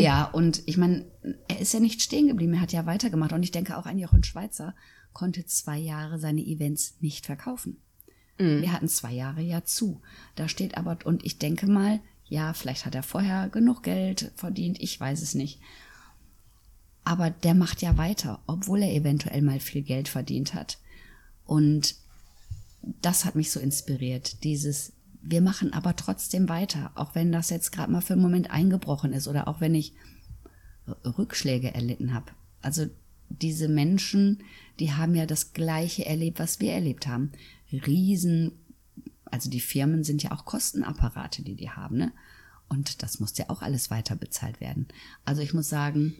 Ja, 0.00 0.24
und 0.24 0.62
ich 0.66 0.76
meine, 0.76 1.04
er 1.48 1.60
ist 1.60 1.72
ja 1.72 1.80
nicht 1.80 2.02
stehen 2.02 2.28
geblieben, 2.28 2.54
er 2.54 2.60
hat 2.60 2.72
ja 2.72 2.86
weitergemacht. 2.86 3.32
Und 3.32 3.42
ich 3.42 3.52
denke 3.52 3.76
auch 3.76 3.86
ein 3.86 3.98
Jochen 3.98 4.24
Schweizer 4.24 4.74
konnte 5.12 5.46
zwei 5.46 5.78
Jahre 5.78 6.18
seine 6.18 6.42
Events 6.42 6.96
nicht 7.00 7.26
verkaufen. 7.26 7.78
Mhm. 8.38 8.60
Wir 8.60 8.72
hatten 8.72 8.88
zwei 8.88 9.12
Jahre 9.12 9.40
ja 9.40 9.64
zu. 9.64 10.02
Da 10.34 10.48
steht 10.48 10.76
aber, 10.76 10.98
und 11.04 11.24
ich 11.24 11.38
denke 11.38 11.66
mal, 11.66 12.00
ja, 12.28 12.52
vielleicht 12.52 12.84
hat 12.84 12.94
er 12.94 13.02
vorher 13.02 13.48
genug 13.48 13.82
Geld 13.82 14.32
verdient, 14.36 14.80
ich 14.80 14.98
weiß 14.98 15.22
es 15.22 15.34
nicht. 15.34 15.60
Aber 17.04 17.30
der 17.30 17.54
macht 17.54 17.82
ja 17.82 17.96
weiter, 17.96 18.42
obwohl 18.46 18.82
er 18.82 18.92
eventuell 18.92 19.42
mal 19.42 19.60
viel 19.60 19.82
Geld 19.82 20.08
verdient 20.08 20.54
hat. 20.54 20.78
Und 21.44 21.94
das 23.00 23.24
hat 23.24 23.36
mich 23.36 23.50
so 23.50 23.60
inspiriert, 23.60 24.42
dieses, 24.42 24.92
wir 25.28 25.40
machen 25.40 25.72
aber 25.72 25.96
trotzdem 25.96 26.48
weiter, 26.48 26.92
auch 26.94 27.14
wenn 27.14 27.32
das 27.32 27.50
jetzt 27.50 27.72
gerade 27.72 27.90
mal 27.90 28.00
für 28.00 28.12
einen 28.12 28.22
Moment 28.22 28.50
eingebrochen 28.50 29.12
ist 29.12 29.26
oder 29.26 29.48
auch 29.48 29.60
wenn 29.60 29.74
ich 29.74 29.92
Rückschläge 31.04 31.74
erlitten 31.74 32.14
habe. 32.14 32.30
Also 32.62 32.86
diese 33.28 33.68
Menschen, 33.68 34.42
die 34.78 34.92
haben 34.92 35.16
ja 35.16 35.26
das 35.26 35.52
gleiche 35.52 36.06
erlebt, 36.06 36.38
was 36.38 36.60
wir 36.60 36.72
erlebt 36.72 37.08
haben. 37.08 37.32
Riesen, 37.72 38.52
also 39.24 39.50
die 39.50 39.60
Firmen 39.60 40.04
sind 40.04 40.22
ja 40.22 40.30
auch 40.30 40.44
Kostenapparate, 40.44 41.42
die 41.42 41.56
die 41.56 41.70
haben, 41.70 41.96
ne? 41.96 42.12
Und 42.68 43.02
das 43.02 43.20
muss 43.20 43.36
ja 43.38 43.48
auch 43.48 43.62
alles 43.62 43.90
weiter 43.90 44.16
bezahlt 44.16 44.60
werden. 44.60 44.88
Also 45.24 45.42
ich 45.42 45.54
muss 45.54 45.68
sagen, 45.68 46.16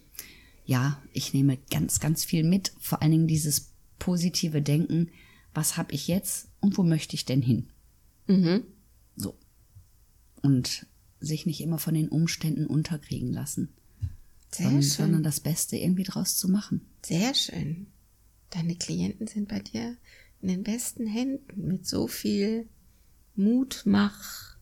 ja, 0.64 1.00
ich 1.12 1.34
nehme 1.34 1.58
ganz, 1.70 1.98
ganz 1.98 2.24
viel 2.24 2.44
mit. 2.44 2.72
Vor 2.78 3.02
allen 3.02 3.10
Dingen 3.10 3.26
dieses 3.26 3.72
positive 3.98 4.62
Denken. 4.62 5.10
Was 5.54 5.76
habe 5.76 5.92
ich 5.92 6.06
jetzt 6.06 6.48
und 6.60 6.78
wo 6.78 6.84
möchte 6.84 7.16
ich 7.16 7.24
denn 7.24 7.42
hin? 7.42 7.68
Mhm. 8.28 8.62
So. 9.16 9.38
Und 10.42 10.86
sich 11.20 11.46
nicht 11.46 11.60
immer 11.60 11.78
von 11.78 11.94
den 11.94 12.08
Umständen 12.08 12.66
unterkriegen 12.66 13.32
lassen. 13.32 13.72
Sehr 14.52 14.66
sondern, 14.66 14.82
schön. 14.82 14.90
sondern 14.90 15.22
das 15.22 15.40
Beste 15.40 15.76
irgendwie 15.76 16.04
draus 16.04 16.36
zu 16.36 16.48
machen. 16.48 16.82
Sehr 17.04 17.34
schön. 17.34 17.88
Deine 18.50 18.76
Klienten 18.76 19.26
sind 19.26 19.48
bei 19.48 19.60
dir 19.60 19.96
in 20.40 20.48
den 20.48 20.62
besten 20.62 21.06
Händen 21.06 21.66
mit 21.66 21.86
so 21.86 22.06
viel 22.06 22.68
Mut, 23.34 23.82
Mach. 23.84 24.56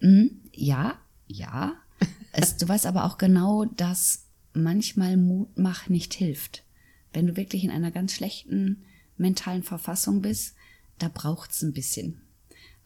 Hm, 0.00 0.42
ja, 0.52 0.98
ja. 1.26 1.74
es, 2.32 2.56
du 2.56 2.68
weißt 2.68 2.86
aber 2.86 3.04
auch 3.04 3.18
genau, 3.18 3.64
dass 3.64 4.26
manchmal 4.52 5.16
Mutmach 5.16 5.88
nicht 5.88 6.14
hilft. 6.14 6.64
Wenn 7.12 7.26
du 7.26 7.36
wirklich 7.36 7.64
in 7.64 7.70
einer 7.70 7.90
ganz 7.90 8.12
schlechten 8.12 8.84
mentalen 9.16 9.62
Verfassung 9.62 10.22
bist, 10.22 10.54
da 10.98 11.08
braucht's 11.08 11.62
ein 11.62 11.72
bisschen. 11.72 12.20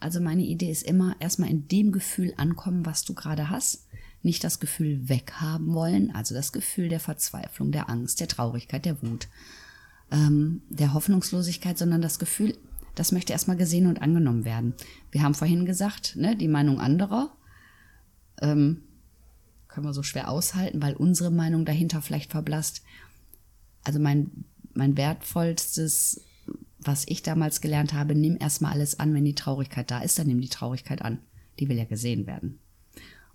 Also 0.00 0.20
meine 0.20 0.42
Idee 0.42 0.70
ist 0.70 0.82
immer 0.82 1.14
erstmal 1.20 1.50
in 1.50 1.68
dem 1.68 1.92
Gefühl 1.92 2.32
ankommen, 2.36 2.86
was 2.86 3.04
du 3.04 3.14
gerade 3.14 3.50
hast. 3.50 3.86
Nicht 4.22 4.42
das 4.44 4.58
Gefühl 4.58 5.08
weghaben 5.08 5.72
wollen, 5.72 6.14
also 6.14 6.34
das 6.34 6.52
Gefühl 6.52 6.88
der 6.88 7.00
Verzweiflung, 7.00 7.70
der 7.72 7.88
Angst, 7.88 8.20
der 8.20 8.28
Traurigkeit, 8.28 8.84
der 8.84 9.00
Wut, 9.02 9.28
ähm, 10.10 10.62
der 10.68 10.92
Hoffnungslosigkeit, 10.92 11.78
sondern 11.78 12.02
das 12.02 12.18
Gefühl, 12.18 12.56
das 12.94 13.12
möchte 13.12 13.32
erstmal 13.32 13.56
gesehen 13.56 13.86
und 13.86 14.02
angenommen 14.02 14.44
werden. 14.44 14.74
Wir 15.10 15.22
haben 15.22 15.34
vorhin 15.34 15.64
gesagt, 15.64 16.16
ne, 16.16 16.36
die 16.36 16.48
Meinung 16.48 16.80
anderer 16.80 17.34
ähm, 18.42 18.82
können 19.68 19.86
wir 19.86 19.94
so 19.94 20.02
schwer 20.02 20.28
aushalten, 20.28 20.82
weil 20.82 20.96
unsere 20.96 21.30
Meinung 21.30 21.64
dahinter 21.64 22.02
vielleicht 22.02 22.30
verblasst. 22.30 22.82
Also 23.84 24.00
mein, 24.00 24.44
mein 24.74 24.96
wertvollstes, 24.96 26.22
was 26.82 27.04
ich 27.06 27.22
damals 27.22 27.60
gelernt 27.60 27.92
habe, 27.92 28.14
nimm 28.14 28.36
erstmal 28.40 28.72
alles 28.72 28.98
an, 28.98 29.14
wenn 29.14 29.24
die 29.24 29.34
Traurigkeit 29.34 29.90
da 29.90 30.00
ist, 30.00 30.18
dann 30.18 30.26
nimm 30.26 30.40
die 30.40 30.48
Traurigkeit 30.48 31.02
an. 31.02 31.18
Die 31.58 31.68
will 31.68 31.76
ja 31.76 31.84
gesehen 31.84 32.26
werden. 32.26 32.58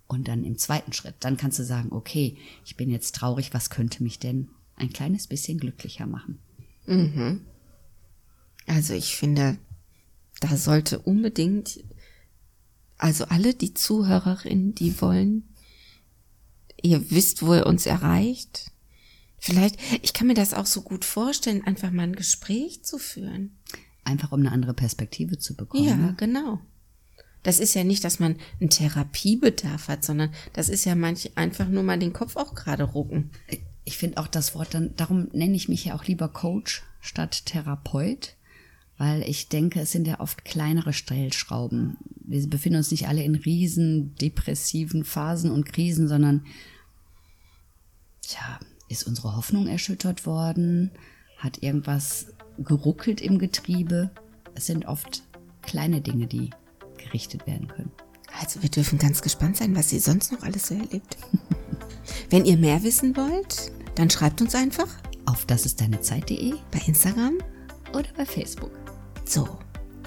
Und 0.08 0.28
dann 0.28 0.44
im 0.44 0.58
zweiten 0.58 0.92
Schritt, 0.92 1.16
dann 1.20 1.36
kannst 1.36 1.58
du 1.58 1.64
sagen, 1.64 1.92
okay, 1.92 2.36
ich 2.64 2.76
bin 2.76 2.90
jetzt 2.90 3.14
traurig, 3.14 3.52
was 3.52 3.70
könnte 3.70 4.02
mich 4.02 4.18
denn 4.18 4.48
ein 4.76 4.92
kleines 4.92 5.26
bisschen 5.26 5.58
glücklicher 5.58 6.06
machen? 6.06 6.38
Mhm. 6.86 7.40
Also 8.66 8.94
ich 8.94 9.16
finde, 9.16 9.58
da 10.40 10.56
sollte 10.56 10.98
unbedingt, 10.98 11.82
also 12.98 13.24
alle 13.26 13.54
die 13.54 13.74
Zuhörerinnen, 13.74 14.74
die 14.74 15.00
wollen, 15.00 15.54
ihr 16.82 17.10
wisst, 17.10 17.42
wo 17.42 17.54
ihr 17.54 17.66
uns 17.66 17.86
erreicht. 17.86 18.70
Vielleicht, 19.46 19.78
ich 20.02 20.12
kann 20.12 20.26
mir 20.26 20.34
das 20.34 20.54
auch 20.54 20.66
so 20.66 20.82
gut 20.82 21.04
vorstellen, 21.04 21.64
einfach 21.64 21.90
mal 21.90 22.02
ein 22.02 22.16
Gespräch 22.16 22.82
zu 22.84 22.98
führen. 22.98 23.56
Einfach 24.04 24.32
um 24.32 24.40
eine 24.40 24.52
andere 24.52 24.74
Perspektive 24.74 25.38
zu 25.38 25.54
bekommen. 25.54 25.84
Ja, 25.84 25.96
ne? 25.96 26.14
genau. 26.16 26.60
Das 27.44 27.60
ist 27.60 27.74
ja 27.74 27.84
nicht, 27.84 28.02
dass 28.02 28.18
man 28.18 28.36
einen 28.60 28.70
Therapiebedarf 28.70 29.86
hat, 29.86 30.04
sondern 30.04 30.32
das 30.52 30.68
ist 30.68 30.84
ja 30.84 30.96
manch 30.96 31.30
einfach 31.36 31.68
nur 31.68 31.84
mal 31.84 31.98
den 31.98 32.12
Kopf 32.12 32.34
auch 32.34 32.56
gerade 32.56 32.82
rucken. 32.82 33.30
Ich 33.84 33.96
finde 33.96 34.18
auch 34.18 34.26
das 34.26 34.56
Wort 34.56 34.74
dann, 34.74 34.96
darum 34.96 35.28
nenne 35.32 35.54
ich 35.54 35.68
mich 35.68 35.84
ja 35.84 35.94
auch 35.94 36.04
lieber 36.04 36.28
Coach 36.28 36.82
statt 37.00 37.46
Therapeut, 37.46 38.34
weil 38.98 39.22
ich 39.22 39.48
denke, 39.48 39.80
es 39.80 39.92
sind 39.92 40.08
ja 40.08 40.18
oft 40.18 40.44
kleinere 40.44 40.92
Stellschrauben. 40.92 41.98
Wir 42.24 42.44
befinden 42.48 42.78
uns 42.78 42.90
nicht 42.90 43.06
alle 43.06 43.22
in 43.22 43.36
riesen 43.36 44.16
depressiven 44.16 45.04
Phasen 45.04 45.52
und 45.52 45.66
Krisen, 45.66 46.08
sondern 46.08 46.46
tja, 48.22 48.58
ist 48.88 49.06
unsere 49.06 49.36
Hoffnung 49.36 49.66
erschüttert 49.66 50.26
worden? 50.26 50.90
Hat 51.38 51.62
irgendwas 51.62 52.28
geruckelt 52.58 53.20
im 53.20 53.38
Getriebe? 53.38 54.10
Es 54.54 54.66
sind 54.66 54.86
oft 54.86 55.22
kleine 55.62 56.00
Dinge, 56.00 56.26
die 56.26 56.50
gerichtet 56.96 57.46
werden 57.46 57.68
können. 57.68 57.92
Also 58.40 58.62
wir 58.62 58.70
dürfen 58.70 58.98
ganz 58.98 59.22
gespannt 59.22 59.56
sein, 59.56 59.74
was 59.74 59.90
sie 59.90 59.98
sonst 59.98 60.32
noch 60.32 60.42
alles 60.42 60.68
so 60.68 60.74
erlebt. 60.74 61.16
Wenn 62.30 62.44
ihr 62.44 62.56
mehr 62.56 62.82
wissen 62.82 63.16
wollt, 63.16 63.72
dann 63.94 64.10
schreibt 64.10 64.40
uns 64.40 64.54
einfach 64.54 64.88
auf 65.26 65.44
das 65.44 65.66
ist 65.66 65.80
deine 65.80 66.00
Zeit.de 66.00 66.54
bei 66.70 66.80
Instagram 66.86 67.38
oder 67.92 68.08
bei 68.16 68.24
Facebook. 68.24 68.70
So, 69.24 69.58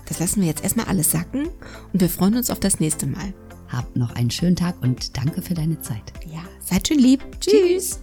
das 0.08 0.20
lassen 0.20 0.42
wir 0.42 0.48
jetzt 0.48 0.63
erstmal 0.63 0.88
alles 0.88 1.12
sacken 1.12 1.48
und 1.94 2.02
wir 2.02 2.10
freuen 2.10 2.36
uns 2.36 2.50
auf 2.50 2.60
das 2.60 2.80
nächste 2.80 3.06
Mal. 3.06 3.34
Habt 3.68 3.96
noch 3.96 4.15
einen 4.15 4.32
schönen 4.32 4.56
Tag 4.56 4.82
und 4.82 5.15
danke 5.18 5.42
für 5.42 5.54
deine 5.54 5.80
Zeit. 5.82 6.13
Ja, 6.26 6.42
seid 6.60 6.88
schön 6.88 7.00
lieb. 7.00 7.22
Tschüss. 7.39 7.54
Tschüss. 7.54 8.00